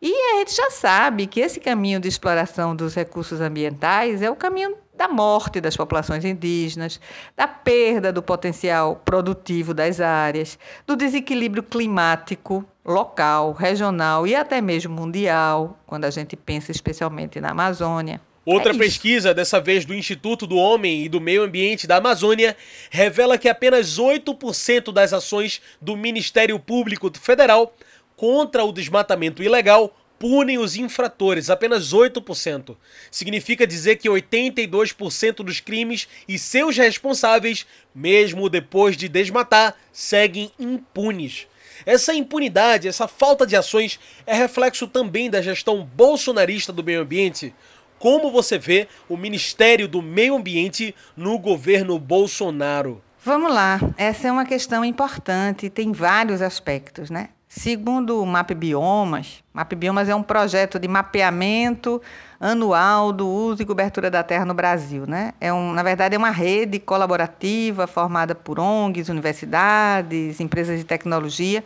E 0.00 0.10
a 0.10 0.38
gente 0.38 0.56
já 0.56 0.70
sabe 0.70 1.26
que 1.26 1.38
esse 1.38 1.60
caminho 1.60 2.00
de 2.00 2.08
exploração 2.08 2.74
dos 2.74 2.94
recursos 2.94 3.42
ambientais 3.42 4.22
é 4.22 4.30
o 4.30 4.34
caminho 4.34 4.74
da 4.94 5.08
morte 5.08 5.60
das 5.60 5.76
populações 5.76 6.24
indígenas, 6.24 7.00
da 7.36 7.48
perda 7.48 8.12
do 8.12 8.22
potencial 8.22 9.00
produtivo 9.04 9.72
das 9.72 10.00
áreas, 10.00 10.58
do 10.86 10.94
desequilíbrio 10.94 11.62
climático 11.62 12.64
local, 12.84 13.52
regional 13.52 14.26
e 14.26 14.34
até 14.34 14.60
mesmo 14.60 14.94
mundial, 14.94 15.78
quando 15.86 16.04
a 16.04 16.10
gente 16.10 16.36
pensa 16.36 16.70
especialmente 16.70 17.40
na 17.40 17.50
Amazônia. 17.50 18.20
Outra 18.44 18.74
é 18.74 18.78
pesquisa, 18.78 19.32
dessa 19.32 19.60
vez 19.60 19.84
do 19.84 19.94
Instituto 19.94 20.48
do 20.48 20.56
Homem 20.56 21.04
e 21.04 21.08
do 21.08 21.20
Meio 21.20 21.44
Ambiente 21.44 21.86
da 21.86 21.98
Amazônia, 21.98 22.56
revela 22.90 23.38
que 23.38 23.48
apenas 23.48 23.98
8% 24.00 24.92
das 24.92 25.12
ações 25.12 25.62
do 25.80 25.96
Ministério 25.96 26.58
Público 26.58 27.10
Federal 27.16 27.72
contra 28.16 28.64
o 28.64 28.72
desmatamento 28.72 29.42
ilegal 29.42 29.94
punem 30.22 30.56
os 30.56 30.76
infratores, 30.76 31.50
apenas 31.50 31.92
8%. 31.92 32.76
Significa 33.10 33.66
dizer 33.66 33.96
que 33.96 34.08
82% 34.08 35.42
dos 35.42 35.58
crimes 35.58 36.06
e 36.28 36.38
seus 36.38 36.76
responsáveis, 36.76 37.66
mesmo 37.92 38.48
depois 38.48 38.96
de 38.96 39.08
desmatar, 39.08 39.74
seguem 39.92 40.52
impunes. 40.60 41.48
Essa 41.84 42.14
impunidade, 42.14 42.86
essa 42.86 43.08
falta 43.08 43.44
de 43.44 43.56
ações 43.56 43.98
é 44.24 44.32
reflexo 44.32 44.86
também 44.86 45.28
da 45.28 45.42
gestão 45.42 45.82
bolsonarista 45.82 46.72
do 46.72 46.84
meio 46.84 47.00
ambiente. 47.00 47.52
Como 47.98 48.30
você 48.30 48.56
vê 48.56 48.86
o 49.08 49.16
Ministério 49.16 49.88
do 49.88 50.00
Meio 50.00 50.36
Ambiente 50.36 50.94
no 51.16 51.36
governo 51.36 51.98
Bolsonaro? 51.98 53.02
Vamos 53.24 53.52
lá, 53.52 53.80
essa 53.96 54.28
é 54.28 54.32
uma 54.32 54.46
questão 54.46 54.84
importante, 54.84 55.68
tem 55.68 55.90
vários 55.90 56.40
aspectos, 56.40 57.10
né? 57.10 57.30
Segundo 57.54 58.22
o 58.22 58.24
Map 58.24 58.50
Biomas, 58.54 59.44
Map 59.52 59.74
Biomas 59.74 60.08
é 60.08 60.14
um 60.14 60.22
projeto 60.22 60.78
de 60.78 60.88
mapeamento 60.88 62.00
anual 62.40 63.12
do 63.12 63.28
uso 63.28 63.60
e 63.60 63.66
cobertura 63.66 64.10
da 64.10 64.22
terra 64.22 64.46
no 64.46 64.54
Brasil. 64.54 65.04
Né? 65.06 65.34
É 65.38 65.52
um, 65.52 65.70
na 65.74 65.82
verdade, 65.82 66.14
é 66.14 66.18
uma 66.18 66.30
rede 66.30 66.78
colaborativa 66.78 67.86
formada 67.86 68.34
por 68.34 68.58
ONGs, 68.58 69.10
universidades, 69.10 70.40
empresas 70.40 70.78
de 70.78 70.84
tecnologia, 70.84 71.62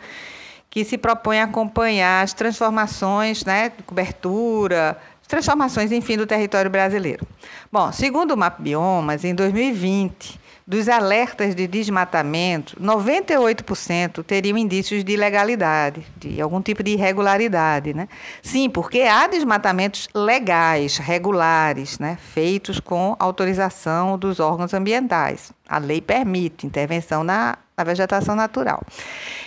que 0.69 0.85
se 0.85 0.99
propõe 0.99 1.39
a 1.39 1.45
acompanhar 1.45 2.25
as 2.25 2.35
transformações 2.35 3.45
né, 3.45 3.69
de 3.69 3.85
cobertura, 3.85 4.99
transformações, 5.29 5.93
enfim, 5.93 6.17
do 6.17 6.27
território 6.27 6.69
brasileiro. 6.69 7.25
Bom, 7.71 7.93
segundo 7.93 8.33
o 8.33 8.37
Map 8.37 8.61
Biomas, 8.61 9.23
em 9.25 9.37
2020, 9.37 10.41
dos 10.67 10.89
alertas 10.89 11.55
de 11.55 11.69
desmatamento, 11.69 12.77
98% 12.81 14.25
teriam 14.25 14.59
indícios 14.59 15.05
de 15.05 15.13
ilegalidade, 15.13 16.05
de 16.17 16.41
algum 16.41 16.61
tipo 16.61 16.83
de 16.83 16.91
irregularidade. 16.91 17.95
Né? 17.95 18.09
Sim, 18.43 18.69
porque 18.69 19.03
há 19.03 19.29
desmatamentos 19.29 20.09
legais, 20.13 20.97
regulares, 20.97 22.01
né? 22.01 22.19
feitos 22.21 22.81
com 22.81 23.15
autorização 23.19 24.19
dos 24.19 24.41
órgãos 24.41 24.75
ambientais. 24.75 25.53
A 25.69 25.79
lei 25.79 26.01
permite 26.01 26.67
intervenção 26.67 27.23
na, 27.23 27.59
na 27.77 27.85
vegetação 27.85 28.35
natural. 28.35 28.83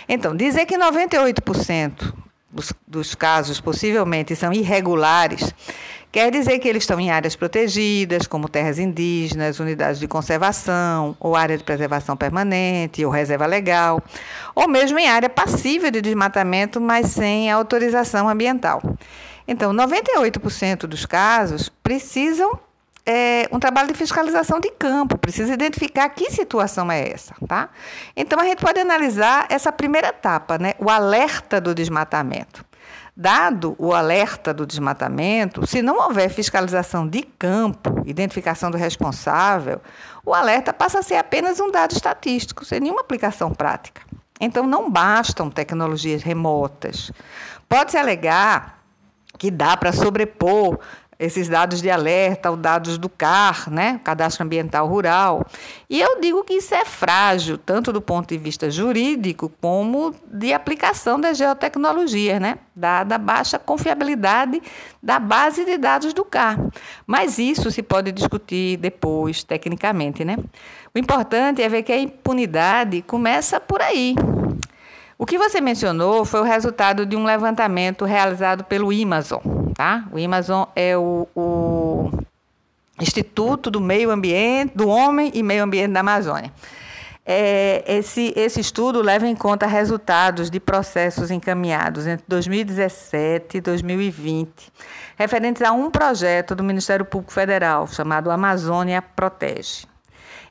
Então, 0.08 0.34
dizer 0.34 0.64
que 0.64 0.78
98% 0.78 2.14
dos, 2.50 2.72
dos 2.86 3.14
casos 3.14 3.60
possivelmente 3.60 4.34
são 4.34 4.54
irregulares 4.54 5.54
Quer 6.12 6.32
dizer 6.32 6.58
que 6.58 6.66
eles 6.68 6.82
estão 6.82 6.98
em 6.98 7.08
áreas 7.08 7.36
protegidas, 7.36 8.26
como 8.26 8.48
terras 8.48 8.80
indígenas, 8.80 9.60
unidades 9.60 10.00
de 10.00 10.08
conservação, 10.08 11.16
ou 11.20 11.36
área 11.36 11.56
de 11.56 11.62
preservação 11.62 12.16
permanente, 12.16 13.04
ou 13.04 13.12
reserva 13.12 13.46
legal, 13.46 14.02
ou 14.52 14.66
mesmo 14.66 14.98
em 14.98 15.08
área 15.08 15.30
passível 15.30 15.88
de 15.88 16.00
desmatamento, 16.00 16.80
mas 16.80 17.10
sem 17.10 17.48
autorização 17.48 18.28
ambiental. 18.28 18.82
Então, 19.46 19.72
98% 19.72 20.80
dos 20.86 21.06
casos 21.06 21.68
precisam 21.82 22.58
é, 23.06 23.48
um 23.52 23.60
trabalho 23.60 23.88
de 23.88 23.94
fiscalização 23.94 24.58
de 24.58 24.70
campo, 24.72 25.16
precisa 25.16 25.52
identificar 25.52 26.08
que 26.10 26.30
situação 26.30 26.90
é 26.90 27.08
essa, 27.08 27.34
tá? 27.46 27.70
Então 28.16 28.38
a 28.38 28.44
gente 28.44 28.60
pode 28.60 28.78
analisar 28.78 29.46
essa 29.48 29.72
primeira 29.72 30.08
etapa, 30.08 30.58
né? 30.58 30.74
O 30.78 30.90
alerta 30.90 31.60
do 31.60 31.74
desmatamento. 31.74 32.64
Dado 33.22 33.76
o 33.78 33.92
alerta 33.92 34.54
do 34.54 34.64
desmatamento, 34.64 35.66
se 35.66 35.82
não 35.82 35.98
houver 35.98 36.30
fiscalização 36.30 37.06
de 37.06 37.20
campo, 37.20 38.02
identificação 38.06 38.70
do 38.70 38.78
responsável, 38.78 39.78
o 40.24 40.32
alerta 40.32 40.72
passa 40.72 41.00
a 41.00 41.02
ser 41.02 41.16
apenas 41.16 41.60
um 41.60 41.70
dado 41.70 41.92
estatístico, 41.92 42.64
sem 42.64 42.80
nenhuma 42.80 43.02
aplicação 43.02 43.52
prática. 43.52 44.00
Então, 44.40 44.66
não 44.66 44.90
bastam 44.90 45.50
tecnologias 45.50 46.22
remotas. 46.22 47.12
Pode-se 47.68 47.98
alegar 47.98 48.78
que 49.36 49.50
dá 49.50 49.76
para 49.76 49.92
sobrepor 49.92 50.78
esses 51.20 51.50
dados 51.50 51.82
de 51.82 51.90
alerta, 51.90 52.50
os 52.50 52.58
dados 52.58 52.96
do 52.96 53.10
CAR, 53.10 53.70
né, 53.70 54.00
Cadastro 54.02 54.42
Ambiental 54.42 54.88
Rural. 54.88 55.46
E 55.88 56.00
eu 56.00 56.18
digo 56.18 56.42
que 56.42 56.54
isso 56.54 56.74
é 56.74 56.82
frágil, 56.86 57.58
tanto 57.58 57.92
do 57.92 58.00
ponto 58.00 58.28
de 58.28 58.38
vista 58.38 58.70
jurídico 58.70 59.52
como 59.60 60.14
de 60.26 60.54
aplicação 60.54 61.20
das 61.20 61.36
geotecnologias, 61.36 62.40
né, 62.40 62.56
dada 62.74 63.16
a 63.16 63.18
baixa 63.18 63.58
confiabilidade 63.58 64.62
da 65.02 65.18
base 65.18 65.66
de 65.66 65.76
dados 65.76 66.14
do 66.14 66.24
CAR. 66.24 66.58
Mas 67.06 67.38
isso 67.38 67.70
se 67.70 67.82
pode 67.82 68.10
discutir 68.12 68.78
depois, 68.78 69.44
tecnicamente, 69.44 70.24
né? 70.24 70.38
O 70.94 70.98
importante 70.98 71.60
é 71.60 71.68
ver 71.68 71.82
que 71.82 71.92
a 71.92 71.98
impunidade 71.98 73.02
começa 73.02 73.60
por 73.60 73.82
aí. 73.82 74.14
O 75.20 75.26
que 75.26 75.36
você 75.36 75.60
mencionou 75.60 76.24
foi 76.24 76.40
o 76.40 76.44
resultado 76.44 77.04
de 77.04 77.14
um 77.14 77.24
levantamento 77.24 78.04
realizado 78.04 78.64
pelo 78.64 78.90
Amazon 78.90 79.60
tá? 79.80 80.04
O 80.12 80.22
Amazon 80.22 80.64
é 80.76 80.94
o, 80.94 81.26
o 81.34 82.10
Instituto 83.00 83.70
do 83.70 83.80
Meio 83.80 84.10
Ambiente, 84.10 84.76
do 84.76 84.86
Homem 84.86 85.30
e 85.32 85.42
Meio 85.42 85.64
Ambiente 85.64 85.92
da 85.92 86.00
Amazônia. 86.00 86.52
É, 87.24 87.82
esse, 87.86 88.34
esse 88.36 88.60
estudo 88.60 89.00
leva 89.00 89.26
em 89.26 89.34
conta 89.34 89.66
resultados 89.66 90.50
de 90.50 90.60
processos 90.60 91.30
encaminhados 91.30 92.06
entre 92.06 92.26
2017 92.28 93.56
e 93.56 93.60
2020, 93.62 94.50
referentes 95.16 95.62
a 95.62 95.72
um 95.72 95.90
projeto 95.90 96.54
do 96.54 96.62
Ministério 96.62 97.06
Público 97.06 97.32
Federal 97.32 97.86
chamado 97.86 98.30
Amazônia 98.30 99.00
Protege. 99.00 99.89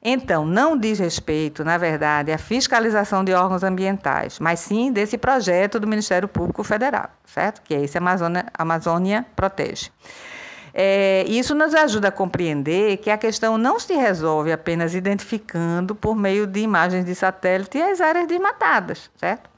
Então, 0.02 0.46
não 0.46 0.78
diz 0.78 0.98
respeito, 0.98 1.64
na 1.64 1.78
verdade, 1.78 2.32
à 2.32 2.38
fiscalização 2.38 3.24
de 3.24 3.34
órgãos 3.34 3.64
ambientais, 3.64 4.40
mas 4.40 4.62
sim 4.62 4.94
desse 4.94 5.18
projeto 5.18 5.80
do 5.80 5.86
Ministério 5.86 6.28
Público 6.28 6.64
Federal, 6.64 7.10
certo? 7.26 7.62
Que 7.62 7.74
é 7.74 7.84
esse 7.84 7.98
Amazônia, 7.98 8.46
Amazônia 8.54 9.26
Protege. 9.36 9.92
É, 10.74 11.26
isso 11.28 11.54
nos 11.54 11.74
ajuda 11.74 12.08
a 12.08 12.12
compreender 12.12 12.98
que 12.98 13.10
a 13.10 13.18
questão 13.18 13.58
não 13.58 13.80
se 13.80 13.94
resolve 13.94 14.52
apenas 14.52 14.94
identificando 14.94 15.94
por 15.94 16.16
meio 16.16 16.48
de 16.48 16.62
imagens 16.62 17.04
de 17.04 17.14
satélite 17.14 17.82
as 17.82 18.00
áreas 18.00 18.28
desmatadas, 18.28 19.10
certo? 19.18 19.50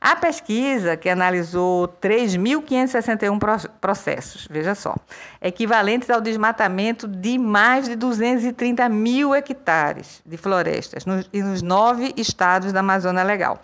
A 0.00 0.16
pesquisa, 0.16 0.96
que 0.96 1.10
analisou 1.10 1.86
3.561 1.86 3.68
processos, 3.78 4.48
veja 4.50 4.74
só, 4.74 4.96
equivalentes 5.42 6.08
ao 6.08 6.22
desmatamento 6.22 7.06
de 7.06 7.36
mais 7.36 7.86
de 7.86 7.96
230 7.96 8.88
mil 8.88 9.34
hectares 9.34 10.22
de 10.24 10.38
florestas 10.38 11.04
nos, 11.04 11.28
nos 11.30 11.60
nove 11.60 12.14
estados 12.16 12.72
da 12.72 12.80
Amazônia 12.80 13.22
Legal. 13.22 13.60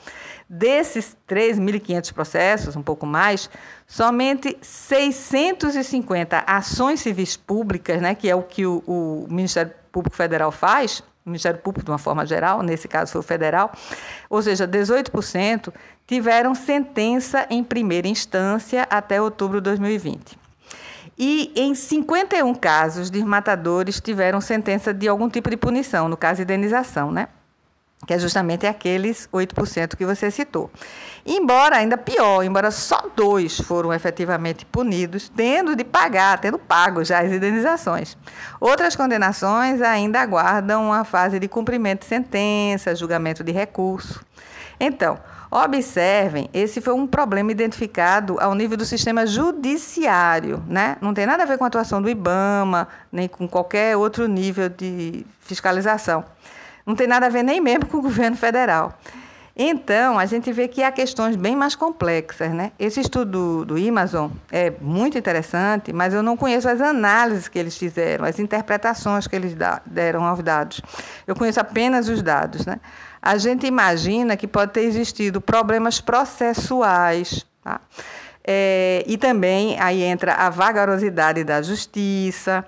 Desses 0.47 1.17
3.500 1.27 2.13
processos, 2.13 2.77
um 2.77 2.83
pouco 2.83 3.07
mais, 3.07 3.49
somente 3.87 4.59
650 4.61 6.45
ações 6.47 7.01
civis 7.01 7.35
públicas, 7.35 8.03
né, 8.03 8.15
que 8.15 8.29
é 8.29 8.37
o 8.37 8.43
que 8.43 8.67
o, 8.67 8.83
o 8.87 9.27
Ministério 9.31 9.73
Público 9.91 10.15
Federal 10.15 10.53
faz, 10.53 11.03
o 11.25 11.31
Ministério 11.31 11.59
Público 11.59 11.85
de 11.85 11.91
uma 11.91 11.99
forma 11.99 12.25
geral, 12.25 12.63
nesse 12.63 12.87
caso 12.87 13.11
foi 13.11 13.21
o 13.21 13.25
federal, 13.25 13.73
ou 14.31 14.41
seja, 14.41 14.69
18%, 14.69 15.73
tiveram 16.07 16.55
sentença 16.55 17.47
em 17.51 17.65
primeira 17.65 18.07
instância 18.07 18.87
até 18.89 19.21
outubro 19.21 19.61
de 19.61 19.65
2020. 19.65 20.39
E 21.19 21.53
em 21.57 21.75
51 21.75 22.55
casos, 22.55 23.11
desmatadores 23.11 24.01
tiveram 24.01 24.41
sentença 24.41 24.93
de 24.93 25.09
algum 25.09 25.29
tipo 25.29 25.49
de 25.49 25.57
punição, 25.57 26.09
no 26.09 26.17
caso, 26.17 26.43
indenização, 26.43 27.11
né? 27.11 27.29
que 28.07 28.13
é 28.13 28.19
justamente 28.19 28.67
aqueles 28.67 29.29
8% 29.33 29.97
que 29.97 30.05
você 30.05 30.31
citou. 30.31 30.71
Embora 31.25 31.77
ainda 31.77 31.97
pior, 31.97 32.43
embora 32.45 32.71
só 32.71 33.11
dois 33.17 33.59
foram 33.59 33.93
efetivamente 33.93 34.67
punidos, 34.67 35.29
tendo 35.29 35.75
de 35.75 35.83
pagar, 35.83 36.39
tendo 36.39 36.59
pago 36.59 37.03
já 37.03 37.21
as 37.21 37.33
indenizações. 37.33 38.17
Outras 38.61 38.95
condenações 38.95 39.81
ainda 39.81 40.21
aguardam 40.21 40.93
a 40.93 41.05
fase 41.05 41.41
de 41.41 41.49
cumprimento 41.49 42.01
de 42.01 42.07
sentença, 42.07 42.95
julgamento 42.95 43.43
de 43.43 43.51
recurso. 43.51 44.25
Então, 44.79 45.19
observem, 45.51 46.49
esse 46.53 46.81
foi 46.81 46.93
um 46.93 47.07
problema 47.07 47.53
identificado 47.53 48.37
ao 48.41 48.55
nível 48.55 48.77
do 48.77 48.85
sistema 48.85 49.27
judiciário, 49.27 50.63
né? 50.67 50.97
Não 51.01 51.15
tem 51.15 51.27
nada 51.27 51.43
a 51.43 51.47
ver 51.47 51.59
com 51.59 51.65
a 51.65 51.67
atuação 51.69 52.03
do 52.03 52.09
IBAMA, 52.09 52.89
nem 53.13 53.29
com 53.29 53.47
qualquer 53.47 53.97
outro 53.97 54.27
nível 54.27 54.69
de 54.69 55.25
fiscalização. 55.41 56.25
Não 56.85 56.95
tem 56.95 57.07
nada 57.07 57.27
a 57.27 57.29
ver 57.29 57.43
nem 57.43 57.61
mesmo 57.61 57.87
com 57.91 57.99
o 57.99 58.03
governo 58.03 58.37
federal. 58.37 58.99
Então, 59.59 60.19
a 60.19 60.27
gente 60.27 60.53
vê 60.53 60.69
que 60.69 60.83
há 60.83 60.93
questões 60.93 61.35
bem 61.35 61.57
mais 61.57 61.75
complexas. 61.75 62.53
Né? 62.53 62.73
Esse 62.79 63.01
estudo 63.01 63.65
do, 63.65 63.89
Amazon 63.89 64.31
é 64.53 64.71
muito 64.83 65.17
interessante, 65.17 65.95
mas 65.95 66.13
eu 66.13 66.23
não 66.23 66.37
conheço 66.37 66.69
as 66.69 66.79
análises 66.79 67.49
que 67.49 67.59
eles 67.59 67.75
fizeram, 67.75 68.27
as 68.27 68.39
interpretações 68.39 69.27
que 69.27 69.35
eles 69.35 69.57
deram 69.87 70.25
aos 70.27 70.43
dados. 70.43 70.83
Eu 71.27 71.35
conheço 71.35 71.59
apenas 71.59 72.07
os 72.07 72.23
dados. 72.23 72.67
Né? 72.67 72.79
A 73.27 73.39
gente 73.39 73.67
imagina 73.67 74.37
que 74.37 74.47
pode 74.47 74.73
ter 74.73 74.83
existido 74.83 75.41
problemas 75.41 76.01
processuais. 76.01 77.45
Tá? 77.63 77.81
É, 78.45 79.05
e 79.07 79.19
também 79.19 79.79
aí 79.81 80.03
entra 80.03 80.35
a 80.35 80.49
vagarosidade 80.49 81.43
da 81.43 81.61
justiça, 81.61 82.65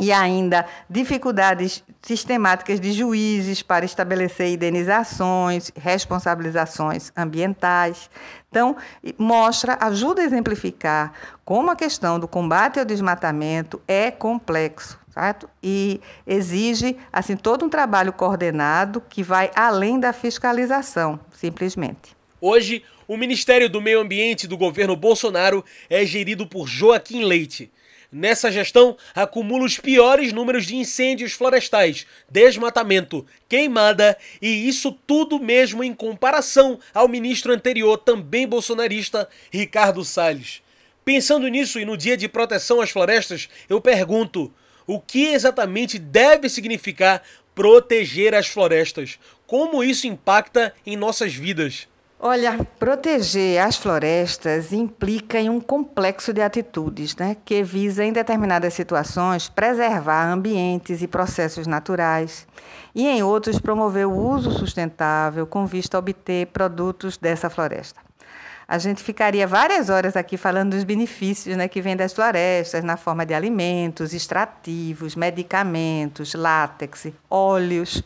e 0.00 0.10
ainda 0.10 0.64
dificuldades 0.88 1.84
sistemáticas 2.00 2.80
de 2.80 2.92
juízes 2.92 3.62
para 3.62 3.84
estabelecer 3.84 4.48
indenizações, 4.48 5.70
responsabilizações 5.76 7.12
ambientais. 7.16 8.10
Então, 8.48 8.76
mostra, 9.18 9.76
ajuda 9.80 10.22
a 10.22 10.24
exemplificar 10.24 11.12
como 11.44 11.70
a 11.70 11.76
questão 11.76 12.18
do 12.18 12.26
combate 12.26 12.78
ao 12.78 12.84
desmatamento 12.84 13.80
é 13.86 14.10
complexo. 14.10 14.98
Certo? 15.12 15.48
E 15.62 16.00
exige 16.26 16.96
assim 17.12 17.36
todo 17.36 17.64
um 17.66 17.68
trabalho 17.68 18.12
coordenado 18.12 19.02
que 19.10 19.22
vai 19.22 19.50
além 19.54 20.00
da 20.00 20.12
fiscalização, 20.12 21.20
simplesmente. 21.34 22.16
Hoje, 22.40 22.82
o 23.06 23.16
Ministério 23.16 23.68
do 23.68 23.80
Meio 23.80 24.00
Ambiente 24.00 24.46
do 24.46 24.56
governo 24.56 24.96
Bolsonaro 24.96 25.62
é 25.90 26.04
gerido 26.06 26.46
por 26.46 26.66
Joaquim 26.66 27.24
Leite. 27.24 27.70
Nessa 28.10 28.50
gestão, 28.50 28.96
acumula 29.14 29.64
os 29.64 29.78
piores 29.78 30.32
números 30.32 30.66
de 30.66 30.76
incêndios 30.76 31.32
florestais, 31.32 32.06
desmatamento, 32.30 33.24
queimada 33.48 34.18
e 34.40 34.68
isso 34.68 34.92
tudo 35.06 35.38
mesmo 35.38 35.84
em 35.84 35.94
comparação 35.94 36.78
ao 36.92 37.08
ministro 37.08 37.52
anterior, 37.52 37.96
também 37.98 38.46
bolsonarista, 38.46 39.28
Ricardo 39.50 40.04
Salles. 40.04 40.62
Pensando 41.04 41.48
nisso 41.48 41.78
e 41.78 41.84
no 41.84 41.96
Dia 41.96 42.16
de 42.16 42.28
Proteção 42.28 42.80
às 42.80 42.90
Florestas, 42.90 43.48
eu 43.68 43.80
pergunto: 43.80 44.52
o 44.86 45.00
que 45.00 45.32
exatamente 45.32 45.98
deve 45.98 46.48
significar 46.48 47.22
proteger 47.54 48.34
as 48.34 48.46
florestas? 48.46 49.18
Como 49.46 49.84
isso 49.84 50.06
impacta 50.06 50.74
em 50.86 50.96
nossas 50.96 51.34
vidas? 51.34 51.88
Olha, 52.24 52.56
proteger 52.78 53.60
as 53.60 53.76
florestas 53.76 54.72
implica 54.72 55.40
em 55.40 55.50
um 55.50 55.60
complexo 55.60 56.32
de 56.32 56.40
atitudes, 56.40 57.16
né, 57.16 57.36
que 57.44 57.64
visa, 57.64 58.04
em 58.04 58.12
determinadas 58.12 58.74
situações, 58.74 59.48
preservar 59.48 60.30
ambientes 60.30 61.02
e 61.02 61.08
processos 61.08 61.66
naturais, 61.66 62.46
e 62.94 63.08
em 63.08 63.24
outros, 63.24 63.58
promover 63.58 64.06
o 64.06 64.16
uso 64.16 64.52
sustentável 64.52 65.48
com 65.48 65.66
vista 65.66 65.96
a 65.96 65.98
obter 65.98 66.46
produtos 66.46 67.16
dessa 67.18 67.50
floresta. 67.50 68.00
A 68.72 68.78
gente 68.78 69.02
ficaria 69.02 69.46
várias 69.46 69.90
horas 69.90 70.16
aqui 70.16 70.38
falando 70.38 70.70
dos 70.70 70.82
benefícios 70.82 71.54
né, 71.58 71.68
que 71.68 71.82
vêm 71.82 71.94
das 71.94 72.14
florestas, 72.14 72.82
na 72.82 72.96
forma 72.96 73.26
de 73.26 73.34
alimentos, 73.34 74.14
extrativos, 74.14 75.14
medicamentos, 75.14 76.32
látex, 76.32 77.08
óleos 77.28 78.02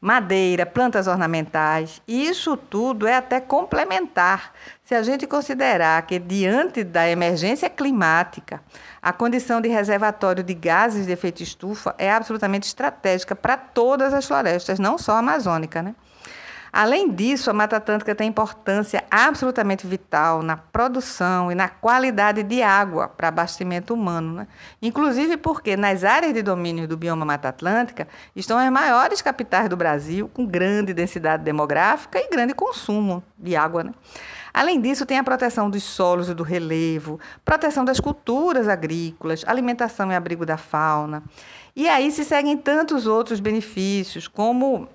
madeira, 0.00 0.66
plantas 0.66 1.06
ornamentais. 1.06 2.02
E 2.08 2.26
isso 2.26 2.56
tudo 2.56 3.06
é 3.06 3.14
até 3.14 3.40
complementar. 3.40 4.52
Se 4.84 4.96
a 4.96 5.02
gente 5.04 5.28
considerar 5.28 6.02
que, 6.02 6.18
diante 6.18 6.82
da 6.82 7.08
emergência 7.08 7.70
climática, 7.70 8.60
a 9.00 9.12
condição 9.12 9.60
de 9.60 9.68
reservatório 9.68 10.42
de 10.42 10.54
gases 10.54 11.06
de 11.06 11.12
efeito 11.12 11.44
estufa 11.44 11.94
é 11.96 12.10
absolutamente 12.10 12.66
estratégica 12.66 13.36
para 13.36 13.56
todas 13.56 14.12
as 14.12 14.26
florestas, 14.26 14.80
não 14.80 14.98
só 14.98 15.12
a 15.12 15.18
amazônica. 15.20 15.80
Né? 15.80 15.94
Além 16.72 17.10
disso, 17.10 17.50
a 17.50 17.52
Mata 17.52 17.76
Atlântica 17.76 18.14
tem 18.14 18.28
importância 18.28 19.04
absolutamente 19.10 19.86
vital 19.86 20.42
na 20.42 20.56
produção 20.56 21.52
e 21.52 21.54
na 21.54 21.68
qualidade 21.68 22.42
de 22.42 22.62
água 22.62 23.08
para 23.08 23.28
abastecimento 23.28 23.92
humano. 23.92 24.36
Né? 24.36 24.46
Inclusive 24.80 25.36
porque 25.36 25.76
nas 25.76 26.02
áreas 26.02 26.32
de 26.32 26.40
domínio 26.40 26.88
do 26.88 26.96
bioma 26.96 27.26
Mata 27.26 27.50
Atlântica 27.50 28.08
estão 28.34 28.56
as 28.56 28.72
maiores 28.72 29.20
capitais 29.20 29.68
do 29.68 29.76
Brasil, 29.76 30.30
com 30.32 30.46
grande 30.46 30.94
densidade 30.94 31.44
demográfica 31.44 32.18
e 32.18 32.30
grande 32.30 32.54
consumo 32.54 33.22
de 33.38 33.54
água. 33.54 33.84
Né? 33.84 33.92
Além 34.54 34.80
disso, 34.80 35.04
tem 35.04 35.18
a 35.18 35.24
proteção 35.24 35.68
dos 35.68 35.82
solos 35.82 36.30
e 36.30 36.34
do 36.34 36.42
relevo, 36.42 37.20
proteção 37.44 37.84
das 37.84 38.00
culturas 38.00 38.66
agrícolas, 38.66 39.44
alimentação 39.46 40.10
e 40.10 40.14
abrigo 40.14 40.46
da 40.46 40.56
fauna. 40.56 41.22
E 41.76 41.86
aí 41.86 42.10
se 42.10 42.24
seguem 42.24 42.56
tantos 42.56 43.06
outros 43.06 43.40
benefícios, 43.40 44.26
como 44.26 44.88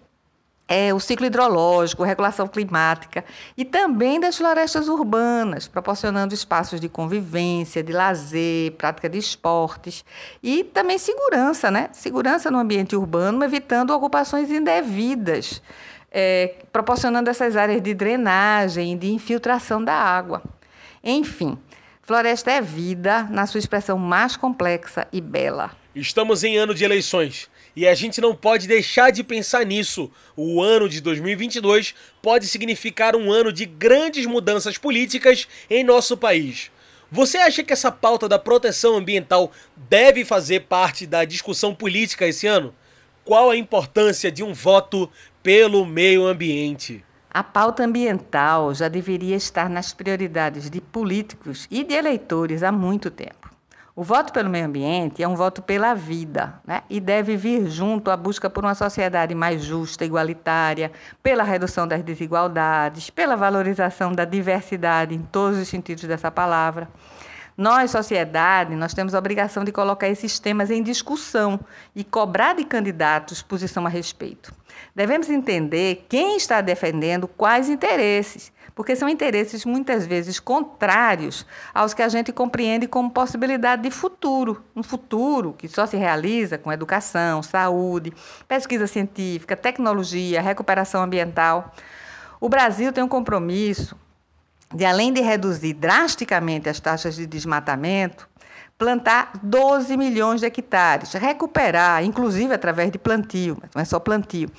é, 0.67 0.93
o 0.93 0.99
ciclo 0.99 1.25
hidrológico, 1.25 2.03
regulação 2.03 2.47
climática 2.47 3.23
e 3.56 3.63
também 3.63 4.19
das 4.19 4.38
florestas 4.38 4.89
urbanas, 4.89 5.67
proporcionando 5.67 6.34
espaços 6.34 6.82
de 6.82 6.89
convivência, 6.89 7.82
de 7.82 7.93
lazer, 7.93 8.73
prática 8.73 9.08
de 9.08 9.17
esportes 9.17 10.03
e 10.43 10.63
também 10.65 10.97
segurança, 10.97 11.71
né? 11.71 11.89
Segurança 11.93 12.51
no 12.51 12.58
ambiente 12.58 12.95
urbano, 12.95 13.43
evitando 13.43 13.91
ocupações 13.91 14.51
indevidas, 14.51 15.62
é, 16.12 16.56
proporcionando 16.71 17.30
essas 17.30 17.56
áreas 17.56 17.82
de 17.82 17.93
drenagem, 17.93 18.97
de 18.97 19.12
infiltração 19.12 19.82
da 19.82 19.93
água. 19.93 20.43
Enfim, 21.01 21.58
floresta 22.01 22.51
é 22.51 22.62
vida 22.62 23.23
na 23.30 23.45
sua 23.45 23.60
expressão 23.60 23.97
mais 23.97 24.36
complexa 24.36 25.08
e 25.13 25.21
bela. 25.21 25.71
Estamos 25.95 26.43
em 26.43 26.58
ano 26.58 26.75
de 26.75 26.84
eleições. 26.84 27.49
E 27.78 27.88
a 27.88 27.94
gente 27.94 28.20
não 28.20 28.34
pode 28.34 28.68
deixar 28.68 29.12
de 29.12 29.24
pensar 29.24 29.63
nisso. 29.63 30.10
O 30.36 30.63
ano 30.63 30.90
de 30.90 31.00
2022 31.00 31.94
pode 32.24 32.48
significar 32.48 33.16
um 33.16 33.32
ano 33.32 33.54
de 33.54 33.68
grandes 33.68 34.26
mudanças 34.26 34.80
políticas 34.80 35.48
em 35.70 35.84
nosso 35.84 36.18
país. 36.18 36.72
Você 37.12 37.38
acha 37.38 37.63
que 37.63 37.72
essa 37.72 37.92
pauta 37.92 38.28
da 38.28 38.40
proteção 38.40 38.96
ambiental 38.96 39.52
deve 39.76 40.26
fazer 40.26 40.62
parte 40.62 41.06
da 41.06 41.24
discussão 41.24 41.76
política 41.76 42.26
esse 42.26 42.48
ano? 42.48 42.74
Qual 43.24 43.52
a 43.52 43.56
importância 43.56 44.32
de 44.32 44.44
um 44.44 44.56
voto 44.56 45.08
pelo 45.44 45.86
meio 45.86 46.26
ambiente? 46.26 47.06
A 47.30 47.44
pauta 47.44 47.84
ambiental 47.84 48.74
já 48.74 48.88
deveria 48.88 49.36
estar 49.36 49.70
nas 49.70 49.94
prioridades 49.94 50.68
de 50.68 50.82
políticos 50.82 51.68
e 51.70 51.84
de 51.84 51.94
eleitores 51.94 52.63
há 52.63 52.72
muito 52.72 53.12
tempo. 53.12 53.37
O 54.00 54.04
voto 54.04 54.32
pelo 54.32 54.48
meio 54.48 54.68
ambiente 54.68 55.24
é 55.24 55.28
um 55.28 55.36
voto 55.36 55.60
pela 55.60 55.96
vida, 55.96 56.62
né? 56.64 56.84
e 56.88 57.00
deve 57.00 57.36
vir 57.36 57.66
junto 57.68 58.12
à 58.12 58.16
busca 58.16 58.48
por 58.48 58.64
uma 58.64 58.76
sociedade 58.76 59.34
mais 59.34 59.64
justa, 59.64 60.06
igualitária, 60.06 60.92
pela 61.24 61.42
redução 61.42 61.88
das 61.88 62.04
desigualdades, 62.04 63.10
pela 63.10 63.36
valorização 63.36 64.12
da 64.12 64.24
diversidade 64.24 65.16
em 65.16 65.24
todos 65.24 65.58
os 65.58 65.68
sentidos 65.68 66.04
dessa 66.04 66.30
palavra. 66.30 66.88
Nós, 67.58 67.90
sociedade, 67.90 68.76
nós 68.76 68.94
temos 68.94 69.16
a 69.16 69.18
obrigação 69.18 69.64
de 69.64 69.72
colocar 69.72 70.08
esses 70.08 70.38
temas 70.38 70.70
em 70.70 70.84
discussão 70.84 71.60
e 71.96 72.04
cobrar 72.04 72.54
de 72.54 72.66
candidatos 72.66 73.42
posição 73.42 73.84
a 73.84 73.90
respeito. 73.90 74.54
Devemos 74.96 75.28
entender 75.28 76.06
quem 76.08 76.38
está 76.38 76.62
defendendo 76.62 77.28
quais 77.28 77.68
interesses, 77.68 78.52
porque 78.78 78.96
são 78.96 79.10
interesses 79.10 79.66
muitas 79.66 80.06
vezes 80.06 80.40
contrários 80.40 81.48
aos 81.74 81.96
que 81.96 82.04
a 82.04 82.08
gente 82.08 82.32
compreende 82.32 82.86
como 82.86 83.10
possibilidade 83.10 83.82
de 83.82 83.90
futuro, 83.90 84.63
um 84.76 84.84
futuro 84.84 85.56
que 85.58 85.68
só 85.68 85.88
se 85.88 85.98
realiza 85.98 86.60
com 86.60 86.72
educação, 86.72 87.42
saúde, 87.42 88.13
pesquisa 88.48 88.86
científica, 88.86 89.58
tecnologia, 89.58 90.44
recuperação 90.44 91.02
ambiental. 91.02 91.74
O 92.40 92.48
Brasil 92.48 92.94
tem 92.94 93.04
um 93.04 93.08
compromisso 93.08 93.98
de, 94.72 94.86
além 94.86 95.12
de 95.12 95.22
reduzir 95.22 95.74
drasticamente 95.74 96.70
as 96.70 96.80
taxas 96.80 97.16
de 97.16 97.26
desmatamento, 97.26 98.30
plantar 98.78 99.32
12 99.42 99.98
milhões 99.98 100.42
de 100.42 100.46
hectares, 100.46 101.13
recuperar, 101.13 102.04
inclusive 102.04 102.54
através 102.54 102.92
de 102.92 103.00
plantio, 103.00 103.58
não 103.74 103.82
é 103.82 103.86
só 103.86 104.00
plantio, 104.00 104.52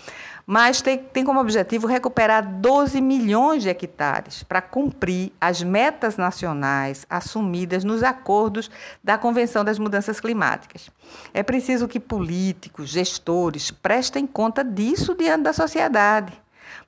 mas 0.51 0.81
tem, 0.81 0.97
tem 0.97 1.27
como 1.27 1.39
objetivo 1.39 1.87
recuperar 1.87 2.43
12 2.43 3.03
milhões 3.03 3.63
de 3.63 3.69
hectares 3.69 4.43
para 4.43 4.63
cumprir 4.63 5.31
as 5.39 5.63
metas 5.63 6.17
nacionais 6.17 7.05
assumidas 7.11 7.85
nos 7.85 8.03
acordos 8.03 8.71
da 9.05 9.19
Convenção 9.19 9.63
das 9.63 9.79
Mudanças 9.79 10.19
Climáticas. 10.21 10.89
É 11.35 11.43
preciso 11.43 11.87
que 11.87 12.01
políticos, 12.01 12.89
gestores 12.89 13.71
prestem 13.71 14.27
conta 14.27 14.65
disso 14.65 15.15
diante 15.15 15.43
da 15.43 15.53
sociedade. 15.53 16.33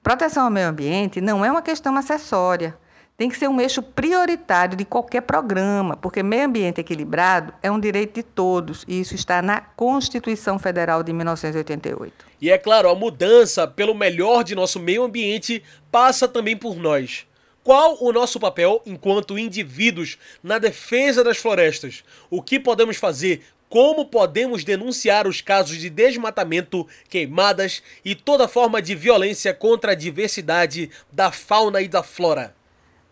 Proteção 0.02 0.44
ao 0.44 0.50
meio 0.50 0.68
ambiente 0.68 1.20
não 1.20 1.44
é 1.44 1.50
uma 1.50 1.60
questão 1.60 1.94
acessória 1.96 2.74
tem 3.18 3.28
que 3.28 3.36
ser 3.36 3.48
um 3.48 3.60
eixo 3.60 3.82
prioritário 3.82 4.74
de 4.74 4.86
qualquer 4.86 5.20
programa, 5.20 5.94
porque 5.94 6.22
meio 6.22 6.46
ambiente 6.46 6.80
equilibrado 6.80 7.52
é 7.62 7.70
um 7.70 7.78
direito 7.78 8.14
de 8.14 8.22
todos 8.22 8.82
e 8.88 8.98
isso 8.98 9.14
está 9.14 9.42
na 9.42 9.60
Constituição 9.60 10.58
Federal 10.58 11.02
de 11.02 11.12
1988. 11.12 12.29
E 12.40 12.50
é 12.50 12.56
claro, 12.56 12.88
a 12.88 12.94
mudança 12.94 13.66
pelo 13.66 13.94
melhor 13.94 14.42
de 14.42 14.54
nosso 14.54 14.80
meio 14.80 15.02
ambiente 15.02 15.62
passa 15.90 16.26
também 16.26 16.56
por 16.56 16.76
nós. 16.76 17.26
Qual 17.62 18.02
o 18.02 18.12
nosso 18.12 18.40
papel 18.40 18.80
enquanto 18.86 19.38
indivíduos 19.38 20.16
na 20.42 20.58
defesa 20.58 21.22
das 21.22 21.36
florestas? 21.36 22.02
O 22.30 22.40
que 22.40 22.58
podemos 22.58 22.96
fazer? 22.96 23.44
Como 23.68 24.06
podemos 24.06 24.64
denunciar 24.64 25.28
os 25.28 25.40
casos 25.40 25.76
de 25.76 25.90
desmatamento, 25.90 26.88
queimadas 27.08 27.82
e 28.04 28.14
toda 28.14 28.48
forma 28.48 28.80
de 28.80 28.94
violência 28.94 29.52
contra 29.52 29.92
a 29.92 29.94
diversidade 29.94 30.90
da 31.12 31.30
fauna 31.30 31.82
e 31.82 31.86
da 31.86 32.02
flora? 32.02 32.54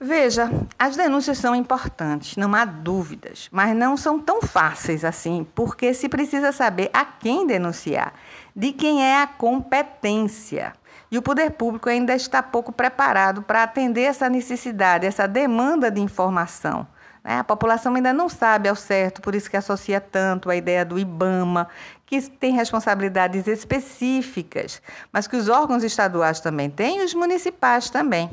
Veja, 0.01 0.49
as 0.79 0.97
denúncias 0.97 1.39
são 1.39 1.57
importantes, 1.57 2.37
não 2.37 2.55
há 2.55 2.65
dúvidas, 2.65 3.49
mas 3.51 3.77
não 3.77 3.97
são 3.97 4.21
tão 4.21 4.41
fáceis 4.41 5.05
assim, 5.05 5.45
porque 5.57 5.93
se 5.93 6.09
precisa 6.09 6.53
saber 6.53 6.89
a 6.93 7.05
quem 7.05 7.45
denunciar, 7.45 8.15
de 8.55 8.73
quem 8.73 9.03
é 9.05 9.23
a 9.23 9.27
competência. 9.27 10.73
E 11.11 11.17
o 11.17 11.23
poder 11.23 11.53
público 11.53 11.89
ainda 11.89 12.15
está 12.15 12.43
pouco 12.43 12.71
preparado 12.71 13.43
para 13.43 13.63
atender 13.63 14.03
essa 14.03 14.29
necessidade, 14.29 15.07
essa 15.07 15.27
demanda 15.27 15.91
de 15.91 16.01
informação. 16.01 16.87
Né? 17.25 17.39
A 17.39 17.45
população 17.45 17.95
ainda 17.95 18.13
não 18.13 18.29
sabe 18.29 18.69
ao 18.69 18.77
certo, 18.77 19.23
por 19.23 19.35
isso 19.35 19.51
que 19.51 19.57
associa 19.57 20.01
tanto 20.01 20.51
a 20.51 20.57
ideia 20.57 20.85
do 20.85 20.99
IBAMA, 20.99 21.69
que 22.05 22.21
tem 22.23 22.53
responsabilidades 22.53 23.47
específicas, 23.47 24.83
mas 25.13 25.27
que 25.27 25.37
os 25.37 25.49
órgãos 25.49 25.85
estaduais 25.85 26.41
também 26.41 26.71
têm 26.71 27.01
e 27.01 27.05
os 27.05 27.15
municipais 27.15 27.91
também. 27.91 28.31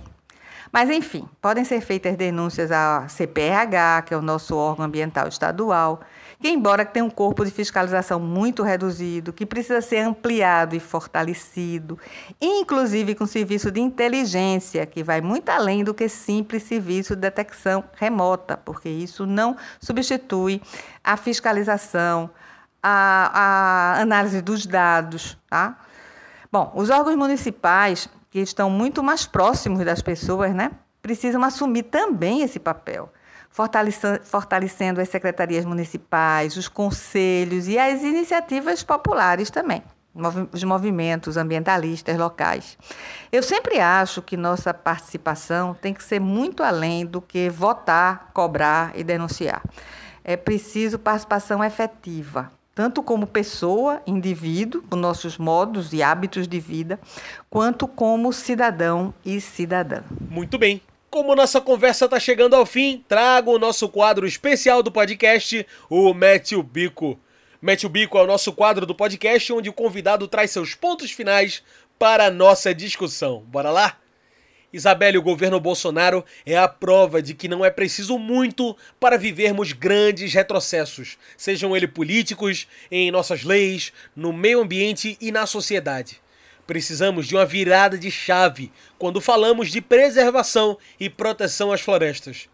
Mas, 0.72 0.90
enfim, 0.90 1.28
podem 1.42 1.64
ser 1.64 1.80
feitas 1.80 2.18
denúncias 2.18 2.72
à 2.72 3.08
CPRH, 3.08 4.02
que 4.06 4.14
é 4.14 4.18
o 4.18 4.22
nosso 4.22 4.58
órgão 4.58 4.86
ambiental 4.86 5.28
estadual, 5.28 6.02
que, 6.46 6.52
embora 6.52 6.86
tenha 6.86 7.04
um 7.04 7.10
corpo 7.10 7.44
de 7.44 7.50
fiscalização 7.50 8.20
muito 8.20 8.62
reduzido, 8.62 9.34
que 9.34 9.48
precisa 9.48 9.82
ser 9.82 10.02
ampliado 10.02 10.76
e 10.76 10.80
fortalecido, 10.80 11.98
inclusive 12.40 13.16
com 13.16 13.26
serviço 13.26 13.72
de 13.72 13.82
inteligência, 13.82 14.86
que 14.86 15.02
vai 15.02 15.22
muito 15.22 15.50
além 15.50 15.84
do 15.84 15.92
que 15.92 16.08
simples 16.08 16.62
serviço 16.62 17.16
de 17.16 17.22
detecção 17.22 17.84
remota, 17.96 18.56
porque 18.58 18.88
isso 18.88 19.26
não 19.26 19.58
substitui 19.80 20.62
a 21.04 21.18
fiscalização, 21.18 22.30
a, 22.84 23.96
a 23.96 24.02
análise 24.02 24.40
dos 24.40 24.68
dados. 24.68 25.36
Tá? 25.50 25.80
Bom, 26.52 26.72
os 26.76 26.92
órgãos 26.92 27.16
municipais 27.16 28.08
que 28.30 28.38
estão 28.38 28.70
muito 28.70 29.02
mais 29.02 29.26
próximos 29.26 29.84
das 29.84 30.04
pessoas, 30.04 30.54
né, 30.54 30.70
precisam 31.02 31.44
assumir 31.44 31.84
também 31.84 32.44
esse 32.44 32.60
papel, 32.60 33.12
fortalecendo, 33.56 35.00
as 35.00 35.08
secretarias 35.08 35.64
municipais, 35.64 36.58
os 36.58 36.68
conselhos 36.68 37.70
e 37.70 37.80
as 37.80 38.04
iniciativas 38.04 38.84
populares 38.84 39.50
também, 39.50 39.82
os 40.52 40.64
movimentos 40.66 41.38
ambientalistas 41.38 42.18
locais. 42.18 42.78
Eu 43.32 43.42
sempre 43.42 43.80
acho 43.80 44.22
que 44.22 44.36
nossa 44.36 44.74
participação 44.74 45.74
tem 45.74 45.94
que 45.94 46.04
ser 46.04 46.20
muito 46.20 46.64
além 46.64 47.06
do 47.06 47.22
que 47.22 47.50
votar, 47.50 48.30
cobrar 48.34 48.92
e 48.94 49.06
denunciar. 49.06 49.64
É 50.22 50.36
preciso 50.36 51.00
participação 51.00 51.64
efetiva, 51.64 52.52
tanto 52.74 53.02
como 53.02 53.26
pessoa, 53.26 54.02
indivíduo, 54.06 54.84
com 54.90 54.98
nossos 54.98 55.38
modos 55.38 55.94
e 55.94 56.04
hábitos 56.04 56.46
de 56.46 56.60
vida, 56.60 57.00
quanto 57.50 57.88
como 57.88 58.34
cidadão 58.34 59.14
e 59.24 59.40
cidadã. 59.40 60.04
Muito 60.30 60.58
bem. 60.58 60.82
Como 61.16 61.34
nossa 61.34 61.62
conversa 61.62 62.04
está 62.04 62.20
chegando 62.20 62.58
ao 62.58 62.66
fim, 62.66 63.02
trago 63.08 63.56
o 63.56 63.58
nosso 63.58 63.88
quadro 63.88 64.28
especial 64.28 64.84
do 64.84 64.92
podcast, 64.92 65.66
o 65.90 66.14
Mete 66.14 66.58
o 66.58 66.62
Bico. 66.62 67.18
Mete 67.62 67.86
o 67.86 67.90
Bico 67.90 68.18
é 68.18 68.24
o 68.24 68.28
nosso 68.28 68.52
quadro 68.52 68.86
do 68.86 68.94
podcast 68.94 69.54
onde 69.54 69.70
o 69.70 69.74
convidado 69.74 70.28
traz 70.28 70.52
seus 70.52 70.76
pontos 70.76 71.12
finais 71.12 71.64
para 71.98 72.26
a 72.26 72.30
nossa 72.30 72.76
discussão. 72.76 73.46
Bora 73.48 73.72
lá? 73.72 73.98
Isabelle, 74.74 75.18
o 75.18 75.22
governo 75.22 75.58
Bolsonaro 75.58 76.22
é 76.46 76.58
a 76.58 76.68
prova 76.68 77.22
de 77.22 77.34
que 77.34 77.48
não 77.48 77.64
é 77.64 77.70
preciso 77.70 78.20
muito 78.20 78.76
para 79.00 79.18
vivermos 79.18 79.72
grandes 79.72 80.34
retrocessos, 80.34 81.18
sejam 81.38 81.74
eles 81.78 81.92
políticos, 81.92 82.68
em 82.92 83.10
nossas 83.10 83.46
leis, 83.46 83.94
no 84.14 84.34
meio 84.34 84.60
ambiente 84.60 85.18
e 85.22 85.32
na 85.32 85.46
sociedade. 85.46 86.25
Precisamos 86.68 87.28
de 87.28 87.36
uma 87.36 87.46
virada 87.46 87.98
de 87.98 88.10
chave 88.10 88.72
quando 88.98 89.22
falamos 89.22 89.70
de 89.70 89.82
preservação 89.82 90.78
e 91.00 91.10
proteção 91.10 91.72
às 91.72 91.82
florestas. 91.82 92.50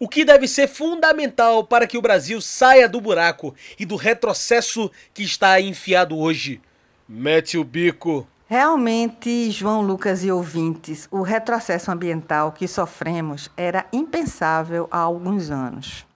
O 0.00 0.08
que 0.08 0.24
deve 0.24 0.46
ser 0.46 0.68
fundamental 0.68 1.64
para 1.64 1.86
que 1.86 1.98
o 1.98 2.02
Brasil 2.02 2.40
saia 2.40 2.88
do 2.88 3.00
buraco 3.00 3.54
e 3.78 3.84
do 3.84 3.96
retrocesso 3.96 4.90
que 5.12 5.22
está 5.22 5.60
enfiado 5.60 6.16
hoje? 6.16 6.60
Mete 7.08 7.58
o 7.58 7.64
bico. 7.64 8.26
Realmente, 8.48 9.50
João 9.50 9.82
Lucas 9.82 10.24
e 10.24 10.30
ouvintes, 10.30 11.06
o 11.10 11.22
retrocesso 11.22 11.90
ambiental 11.90 12.52
que 12.52 12.66
sofremos 12.66 13.50
era 13.56 13.86
impensável 13.92 14.88
há 14.90 14.98
alguns 14.98 15.50
anos. 15.50 16.06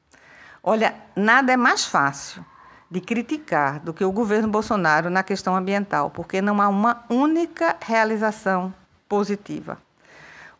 Olha, 0.62 0.94
nada 1.16 1.52
é 1.52 1.56
mais 1.56 1.84
fácil 1.84 2.44
de 2.92 3.00
criticar 3.00 3.80
do 3.80 3.94
que 3.94 4.04
o 4.04 4.12
governo 4.12 4.48
Bolsonaro 4.48 5.08
na 5.08 5.22
questão 5.22 5.56
ambiental, 5.56 6.10
porque 6.10 6.42
não 6.42 6.60
há 6.60 6.68
uma 6.68 7.02
única 7.08 7.74
realização 7.80 8.72
positiva. 9.08 9.78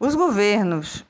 Os 0.00 0.14
governos 0.14 1.04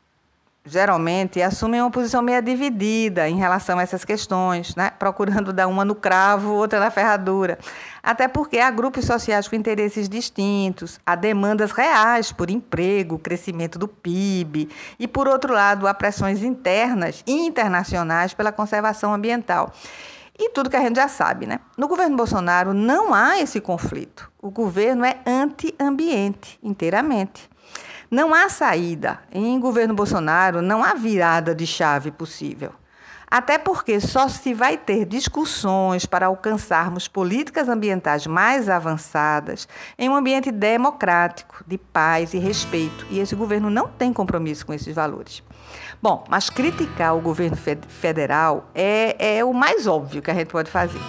geralmente 0.65 1.41
assumem 1.41 1.81
uma 1.81 1.93
posição 1.93 2.23
meio 2.23 2.43
dividida 2.43 3.29
em 3.29 3.37
relação 3.37 3.79
a 3.79 3.83
essas 3.83 4.05
questões, 4.05 4.75
né? 4.75 4.91
procurando 4.99 5.53
dar 5.53 5.69
uma 5.69 5.85
no 5.85 5.95
cravo, 5.95 6.55
outra 6.55 6.81
na 6.81 6.91
ferradura. 6.91 7.57
Até 8.03 8.27
porque 8.27 8.59
há 8.59 8.69
grupos 8.69 9.05
sociais 9.05 9.47
com 9.47 9.55
interesses 9.55 10.09
distintos, 10.09 10.99
há 11.07 11.15
demandas 11.15 11.71
reais 11.71 12.33
por 12.33 12.51
emprego, 12.51 13.17
crescimento 13.17 13.79
do 13.79 13.87
PIB, 13.87 14.69
e, 14.99 15.07
por 15.07 15.29
outro 15.29 15.55
lado, 15.55 15.87
há 15.87 15.95
pressões 15.95 16.43
internas 16.43 17.23
e 17.25 17.47
internacionais 17.47 18.35
pela 18.35 18.51
conservação 18.51 19.15
ambiental. 19.15 19.73
E 20.45 20.49
tudo 20.49 20.69
que 20.69 20.75
a 20.75 20.81
gente 20.81 20.97
já 20.97 21.07
sabe, 21.07 21.47
né? 21.47 21.61
No 21.79 21.87
governo 21.87 22.17
Bolsonaro 22.17 22.75
não 22.75 23.15
há 23.15 23.39
esse 23.39 23.61
conflito. 23.61 24.29
O 24.43 24.51
governo 24.51 25.05
é 25.05 25.21
anti-ambiente 25.25 26.59
inteiramente. 26.61 27.49
Não 28.11 28.35
há 28.35 28.49
saída. 28.49 29.21
Em 29.31 29.61
governo 29.61 29.95
Bolsonaro, 29.95 30.61
não 30.61 30.83
há 30.83 30.95
virada 30.95 31.55
de 31.55 31.65
chave 31.65 32.11
possível. 32.11 32.73
Até 33.33 33.57
porque 33.57 33.99
só 33.99 34.29
se 34.29 34.53
vai 34.53 34.77
ter 34.77 35.07
discussões 35.07 36.05
para 36.05 36.27
alcançarmos 36.27 37.09
políticas 37.09 37.67
ambientais 37.67 38.27
mais 38.27 38.69
avançadas 38.69 39.67
em 39.99 40.07
um 40.07 40.15
ambiente 40.15 40.51
democrático, 40.51 41.65
de 41.67 41.79
paz 41.79 42.35
e 42.35 42.39
respeito. 42.39 43.07
E 43.09 43.19
esse 43.21 43.35
governo 43.35 43.71
não 43.71 43.89
tem 43.89 44.13
compromisso 44.13 44.67
com 44.67 44.75
esses 44.75 44.95
valores. 44.95 45.43
Bom, 46.03 46.25
mas 46.29 46.51
criticar 46.51 47.17
o 47.17 47.23
governo 47.23 47.57
federal 47.57 48.69
é, 48.75 49.39
é 49.39 49.43
o 49.43 49.55
mais 49.55 49.87
óbvio 49.87 50.21
que 50.21 50.31
a 50.31 50.35
gente 50.35 50.49
pode 50.49 50.71
fazer. 50.71 51.01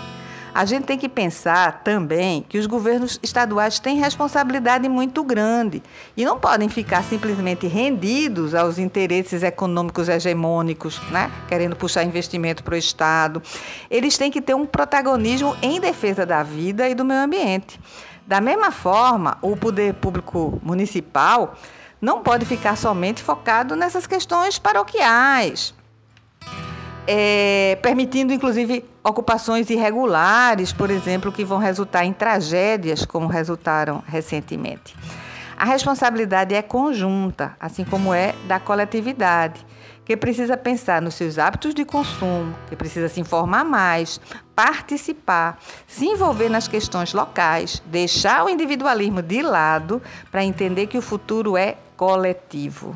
A 0.56 0.66
gente 0.66 0.84
tem 0.84 1.00
que 1.00 1.10
pensar 1.10 1.82
também 1.84 2.46
que 2.48 2.60
os 2.60 2.68
governos 2.68 3.20
estaduais 3.24 3.80
têm 3.80 3.98
responsabilidade 3.98 4.88
muito 4.88 5.24
grande 5.24 5.82
e 6.16 6.24
não 6.24 6.40
podem 6.40 6.70
ficar 6.70 7.04
simplesmente 7.04 7.66
rendidos 7.66 8.54
aos 8.54 8.78
interesses 8.78 9.42
econômicos 9.42 10.08
hegemônicos, 10.08 11.02
né? 11.10 11.32
querendo 11.48 11.76
puxar 11.76 12.04
investimento 12.04 12.64
para 12.64 12.76
o 12.76 12.78
Estado. 12.78 13.42
Eles 13.90 14.16
têm 14.16 14.30
que 14.30 14.42
ter 14.42 14.54
um 14.54 14.66
protagonismo 14.66 15.58
em 15.60 15.80
defesa 15.80 16.24
da 16.24 16.44
vida 16.44 16.88
e 16.88 16.94
do 16.94 17.04
meio 17.04 17.22
ambiente. 17.22 17.80
Da 18.28 18.40
mesma 18.40 18.70
forma, 18.70 19.40
o 19.42 19.58
poder 19.58 19.96
público 19.96 20.62
municipal 20.64 21.56
não 22.00 22.22
pode 22.22 22.46
ficar 22.46 22.78
somente 22.78 23.24
focado 23.24 23.76
nessas 23.76 24.06
questões 24.06 24.60
paroquiais, 24.60 25.74
é, 27.08 27.78
permitindo 27.82 28.34
inclusive 28.34 28.86
ocupações 29.04 29.70
irregulares, 29.70 30.72
por 30.72 30.90
exemplo, 30.90 31.32
que 31.32 31.44
vão 31.44 31.58
resultar 31.58 32.06
em 32.06 32.14
tragédias, 32.14 33.06
como 33.06 33.28
resultaram 33.28 34.04
recentemente. 34.08 34.96
A 35.58 35.66
responsabilidade 35.66 36.56
é 36.56 36.62
conjunta, 36.62 37.56
assim 37.60 37.84
como 37.84 38.14
é 38.14 38.34
da 38.48 38.60
coletividade, 38.60 39.66
que 40.06 40.18
precisa 40.18 40.58
pensar 40.58 41.02
nos 41.02 41.16
seus 41.16 41.38
hábitos 41.38 41.74
de 41.74 41.86
consumo, 41.86 42.54
que 42.68 42.76
precisa 42.76 43.08
se 43.08 43.22
informar 43.22 43.64
mais, 43.64 44.20
participar, 44.56 45.58
se 45.88 46.06
envolver 46.06 46.50
nas 46.50 46.68
questões 46.68 47.14
locais, 47.14 47.82
deixar 47.86 48.44
o 48.44 48.50
individualismo 48.50 49.22
de 49.22 49.42
lado 49.42 50.02
para 50.32 50.44
entender 50.44 50.88
que 50.88 50.98
o 50.98 51.02
futuro 51.02 51.56
é 51.56 51.78
coletivo. 51.96 52.94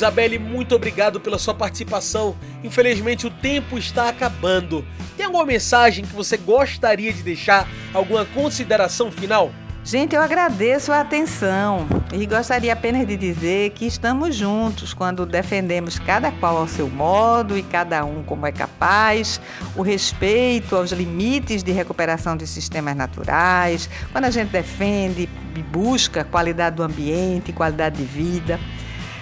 Isabelle, 0.00 0.38
muito 0.38 0.74
obrigado 0.74 1.20
pela 1.20 1.38
sua 1.38 1.52
participação. 1.52 2.34
Infelizmente 2.64 3.26
o 3.26 3.30
tempo 3.30 3.76
está 3.76 4.08
acabando. 4.08 4.82
Tem 5.14 5.26
alguma 5.26 5.44
mensagem 5.44 6.06
que 6.06 6.14
você 6.14 6.38
gostaria 6.38 7.12
de 7.12 7.22
deixar? 7.22 7.68
Alguma 7.92 8.24
consideração 8.24 9.12
final? 9.12 9.52
Gente, 9.84 10.14
eu 10.14 10.22
agradeço 10.22 10.90
a 10.90 11.00
atenção 11.00 11.86
e 12.12 12.24
gostaria 12.24 12.72
apenas 12.72 13.06
de 13.06 13.14
dizer 13.14 13.70
que 13.70 13.86
estamos 13.86 14.34
juntos 14.34 14.94
quando 14.94 15.26
defendemos 15.26 15.98
cada 15.98 16.30
qual 16.32 16.56
ao 16.56 16.68
seu 16.68 16.88
modo 16.88 17.56
e 17.56 17.62
cada 17.62 18.02
um 18.04 18.22
como 18.22 18.46
é 18.46 18.52
capaz, 18.52 19.40
o 19.74 19.82
respeito 19.82 20.76
aos 20.76 20.92
limites 20.92 21.62
de 21.62 21.72
recuperação 21.72 22.36
de 22.36 22.46
sistemas 22.46 22.96
naturais, 22.96 23.88
quando 24.12 24.26
a 24.26 24.30
gente 24.30 24.48
defende 24.48 25.28
e 25.56 25.62
busca 25.62 26.24
qualidade 26.24 26.76
do 26.76 26.82
ambiente, 26.82 27.52
qualidade 27.52 27.96
de 27.96 28.04
vida. 28.04 28.60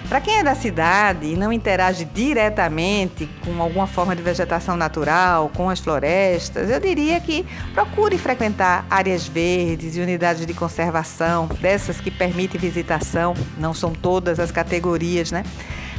Para 0.07 0.21
quem 0.21 0.39
é 0.39 0.43
da 0.43 0.55
cidade 0.55 1.27
e 1.27 1.35
não 1.35 1.53
interage 1.53 2.05
diretamente 2.05 3.29
com 3.45 3.61
alguma 3.61 3.85
forma 3.85 4.15
de 4.15 4.21
vegetação 4.21 4.75
natural, 4.75 5.51
com 5.53 5.69
as 5.69 5.79
florestas, 5.79 6.69
eu 6.69 6.79
diria 6.79 7.19
que 7.19 7.45
procure 7.73 8.17
frequentar 8.17 8.85
áreas 8.89 9.27
verdes 9.27 9.95
e 9.95 10.01
unidades 10.01 10.45
de 10.45 10.53
conservação, 10.53 11.47
dessas 11.59 11.99
que 12.01 12.09
permitem 12.09 12.59
visitação, 12.59 13.35
não 13.57 13.73
são 13.73 13.93
todas 13.93 14.39
as 14.39 14.51
categorias, 14.51 15.31
né? 15.31 15.43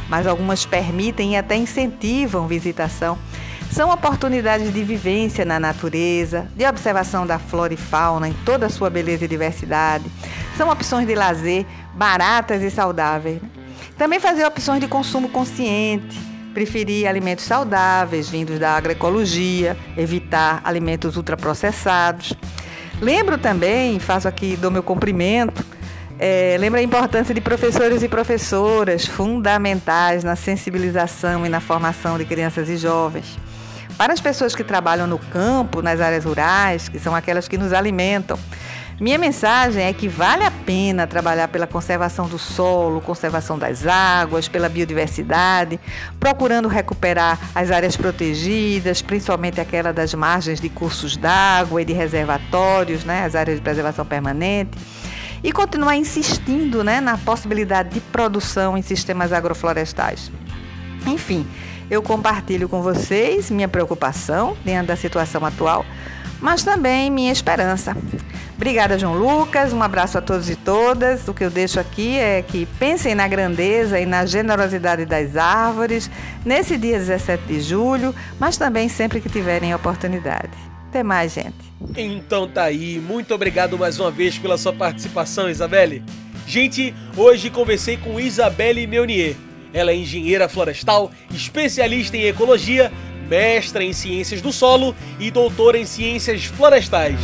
Mas 0.08 0.26
algumas 0.26 0.66
permitem 0.66 1.34
e 1.34 1.36
até 1.36 1.54
incentivam 1.54 2.48
visitação. 2.48 3.16
São 3.70 3.90
oportunidades 3.90 4.74
de 4.74 4.82
vivência 4.82 5.44
na 5.44 5.60
natureza, 5.60 6.48
de 6.56 6.66
observação 6.66 7.24
da 7.24 7.38
flora 7.38 7.72
e 7.72 7.76
fauna 7.76 8.28
em 8.28 8.32
toda 8.44 8.66
a 8.66 8.68
sua 8.68 8.90
beleza 8.90 9.24
e 9.24 9.28
diversidade. 9.28 10.04
São 10.56 10.68
opções 10.68 11.06
de 11.06 11.14
lazer 11.14 11.64
baratas 11.94 12.62
e 12.62 12.70
saudáveis. 12.70 13.40
Né? 13.40 13.59
Também 14.00 14.18
fazer 14.18 14.46
opções 14.46 14.80
de 14.80 14.88
consumo 14.88 15.28
consciente, 15.28 16.18
preferir 16.54 17.06
alimentos 17.06 17.44
saudáveis 17.44 18.30
vindos 18.30 18.58
da 18.58 18.70
agroecologia, 18.70 19.76
evitar 19.94 20.62
alimentos 20.64 21.18
ultraprocessados. 21.18 22.32
Lembro 22.98 23.36
também, 23.36 23.98
faço 23.98 24.26
aqui, 24.26 24.56
dou 24.56 24.70
meu 24.70 24.82
cumprimento, 24.82 25.62
é, 26.18 26.56
lembro 26.58 26.80
a 26.80 26.82
importância 26.82 27.34
de 27.34 27.42
professores 27.42 28.02
e 28.02 28.08
professoras 28.08 29.04
fundamentais 29.04 30.24
na 30.24 30.34
sensibilização 30.34 31.44
e 31.44 31.50
na 31.50 31.60
formação 31.60 32.16
de 32.16 32.24
crianças 32.24 32.70
e 32.70 32.78
jovens. 32.78 33.38
Para 33.98 34.14
as 34.14 34.20
pessoas 34.20 34.54
que 34.54 34.64
trabalham 34.64 35.06
no 35.06 35.18
campo, 35.18 35.82
nas 35.82 36.00
áreas 36.00 36.24
rurais, 36.24 36.88
que 36.88 36.98
são 36.98 37.14
aquelas 37.14 37.46
que 37.46 37.58
nos 37.58 37.74
alimentam, 37.74 38.38
minha 39.00 39.16
mensagem 39.16 39.82
é 39.82 39.92
que 39.94 40.06
vale 40.06 40.44
a 40.44 40.50
pena 40.50 41.06
trabalhar 41.06 41.48
pela 41.48 41.66
conservação 41.66 42.28
do 42.28 42.38
solo, 42.38 43.00
conservação 43.00 43.58
das 43.58 43.86
águas, 43.86 44.46
pela 44.46 44.68
biodiversidade, 44.68 45.80
procurando 46.20 46.68
recuperar 46.68 47.38
as 47.54 47.70
áreas 47.70 47.96
protegidas, 47.96 49.00
principalmente 49.00 49.58
aquela 49.58 49.90
das 49.90 50.12
margens 50.12 50.60
de 50.60 50.68
cursos 50.68 51.16
d'água 51.16 51.80
e 51.80 51.84
de 51.86 51.94
reservatórios, 51.94 53.02
né, 53.02 53.24
as 53.24 53.34
áreas 53.34 53.56
de 53.56 53.62
preservação 53.62 54.04
permanente 54.04 54.78
e 55.42 55.50
continuar 55.50 55.96
insistindo 55.96 56.84
né, 56.84 57.00
na 57.00 57.16
possibilidade 57.16 57.88
de 57.88 58.00
produção 58.00 58.76
em 58.76 58.82
sistemas 58.82 59.32
agroflorestais. 59.32 60.30
Enfim, 61.06 61.46
eu 61.90 62.02
compartilho 62.02 62.68
com 62.68 62.82
vocês 62.82 63.50
minha 63.50 63.66
preocupação 63.66 64.54
diante 64.62 64.88
da 64.88 64.96
situação 64.96 65.42
atual, 65.42 65.86
mas 66.38 66.62
também 66.62 67.10
minha 67.10 67.32
esperança. 67.32 67.96
Obrigada, 68.60 68.98
João 68.98 69.14
Lucas. 69.14 69.72
Um 69.72 69.82
abraço 69.82 70.18
a 70.18 70.20
todos 70.20 70.50
e 70.50 70.54
todas. 70.54 71.26
O 71.26 71.32
que 71.32 71.42
eu 71.42 71.48
deixo 71.48 71.80
aqui 71.80 72.18
é 72.18 72.42
que 72.42 72.66
pensem 72.78 73.14
na 73.14 73.26
grandeza 73.26 73.98
e 73.98 74.04
na 74.04 74.26
generosidade 74.26 75.06
das 75.06 75.34
árvores 75.34 76.10
nesse 76.44 76.76
dia 76.76 76.98
17 76.98 77.42
de 77.44 77.58
julho, 77.62 78.14
mas 78.38 78.58
também 78.58 78.86
sempre 78.90 79.18
que 79.18 79.30
tiverem 79.30 79.74
oportunidade. 79.74 80.50
Até 80.90 81.02
mais, 81.02 81.32
gente. 81.32 81.54
Então 81.96 82.46
tá 82.46 82.64
aí. 82.64 82.98
Muito 82.98 83.34
obrigado 83.34 83.78
mais 83.78 83.98
uma 83.98 84.10
vez 84.10 84.36
pela 84.36 84.58
sua 84.58 84.74
participação, 84.74 85.48
Isabelle. 85.48 86.04
Gente, 86.46 86.94
hoje 87.16 87.48
conversei 87.48 87.96
com 87.96 88.20
Isabelle 88.20 88.86
Meunier. 88.86 89.36
Ela 89.72 89.92
é 89.92 89.96
engenheira 89.96 90.50
florestal, 90.50 91.10
especialista 91.30 92.14
em 92.14 92.24
ecologia, 92.24 92.92
mestra 93.26 93.82
em 93.82 93.94
ciências 93.94 94.42
do 94.42 94.52
solo 94.52 94.94
e 95.18 95.30
doutora 95.30 95.78
em 95.78 95.86
ciências 95.86 96.44
florestais. 96.44 97.18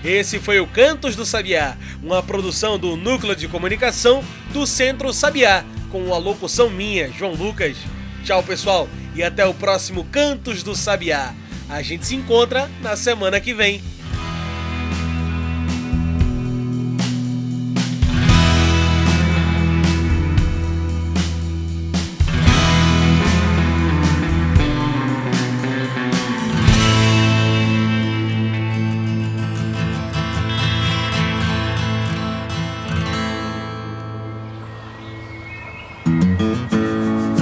Esse 0.03 0.39
foi 0.39 0.59
o 0.59 0.65
Cantos 0.65 1.15
do 1.15 1.23
Sabiá, 1.23 1.77
uma 2.01 2.23
produção 2.23 2.79
do 2.79 2.97
Núcleo 2.97 3.35
de 3.35 3.47
Comunicação 3.47 4.23
do 4.51 4.65
Centro 4.65 5.13
Sabiá, 5.13 5.63
com 5.91 6.11
a 6.15 6.17
locução 6.17 6.67
minha, 6.67 7.11
João 7.11 7.35
Lucas. 7.35 7.77
Tchau, 8.25 8.41
pessoal, 8.41 8.89
e 9.13 9.21
até 9.21 9.45
o 9.45 9.53
próximo 9.53 10.03
Cantos 10.05 10.63
do 10.63 10.73
Sabiá. 10.73 11.35
A 11.69 11.83
gente 11.83 12.03
se 12.05 12.15
encontra 12.15 12.67
na 12.81 12.95
semana 12.97 13.39
que 13.39 13.53
vem. 13.53 13.79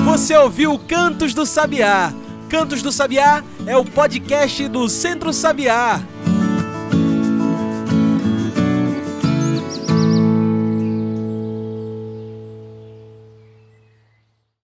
Você 0.03 0.35
ouviu 0.35 0.77
Cantos 0.79 1.33
do 1.33 1.45
Sabiá 1.45 2.13
Cantos 2.49 2.81
do 2.81 2.91
Sabiá 2.91 3.43
é 3.65 3.75
o 3.75 3.83
podcast 3.83 4.67
do 4.69 4.87
Centro 4.87 5.33
Sabiá. 5.33 6.01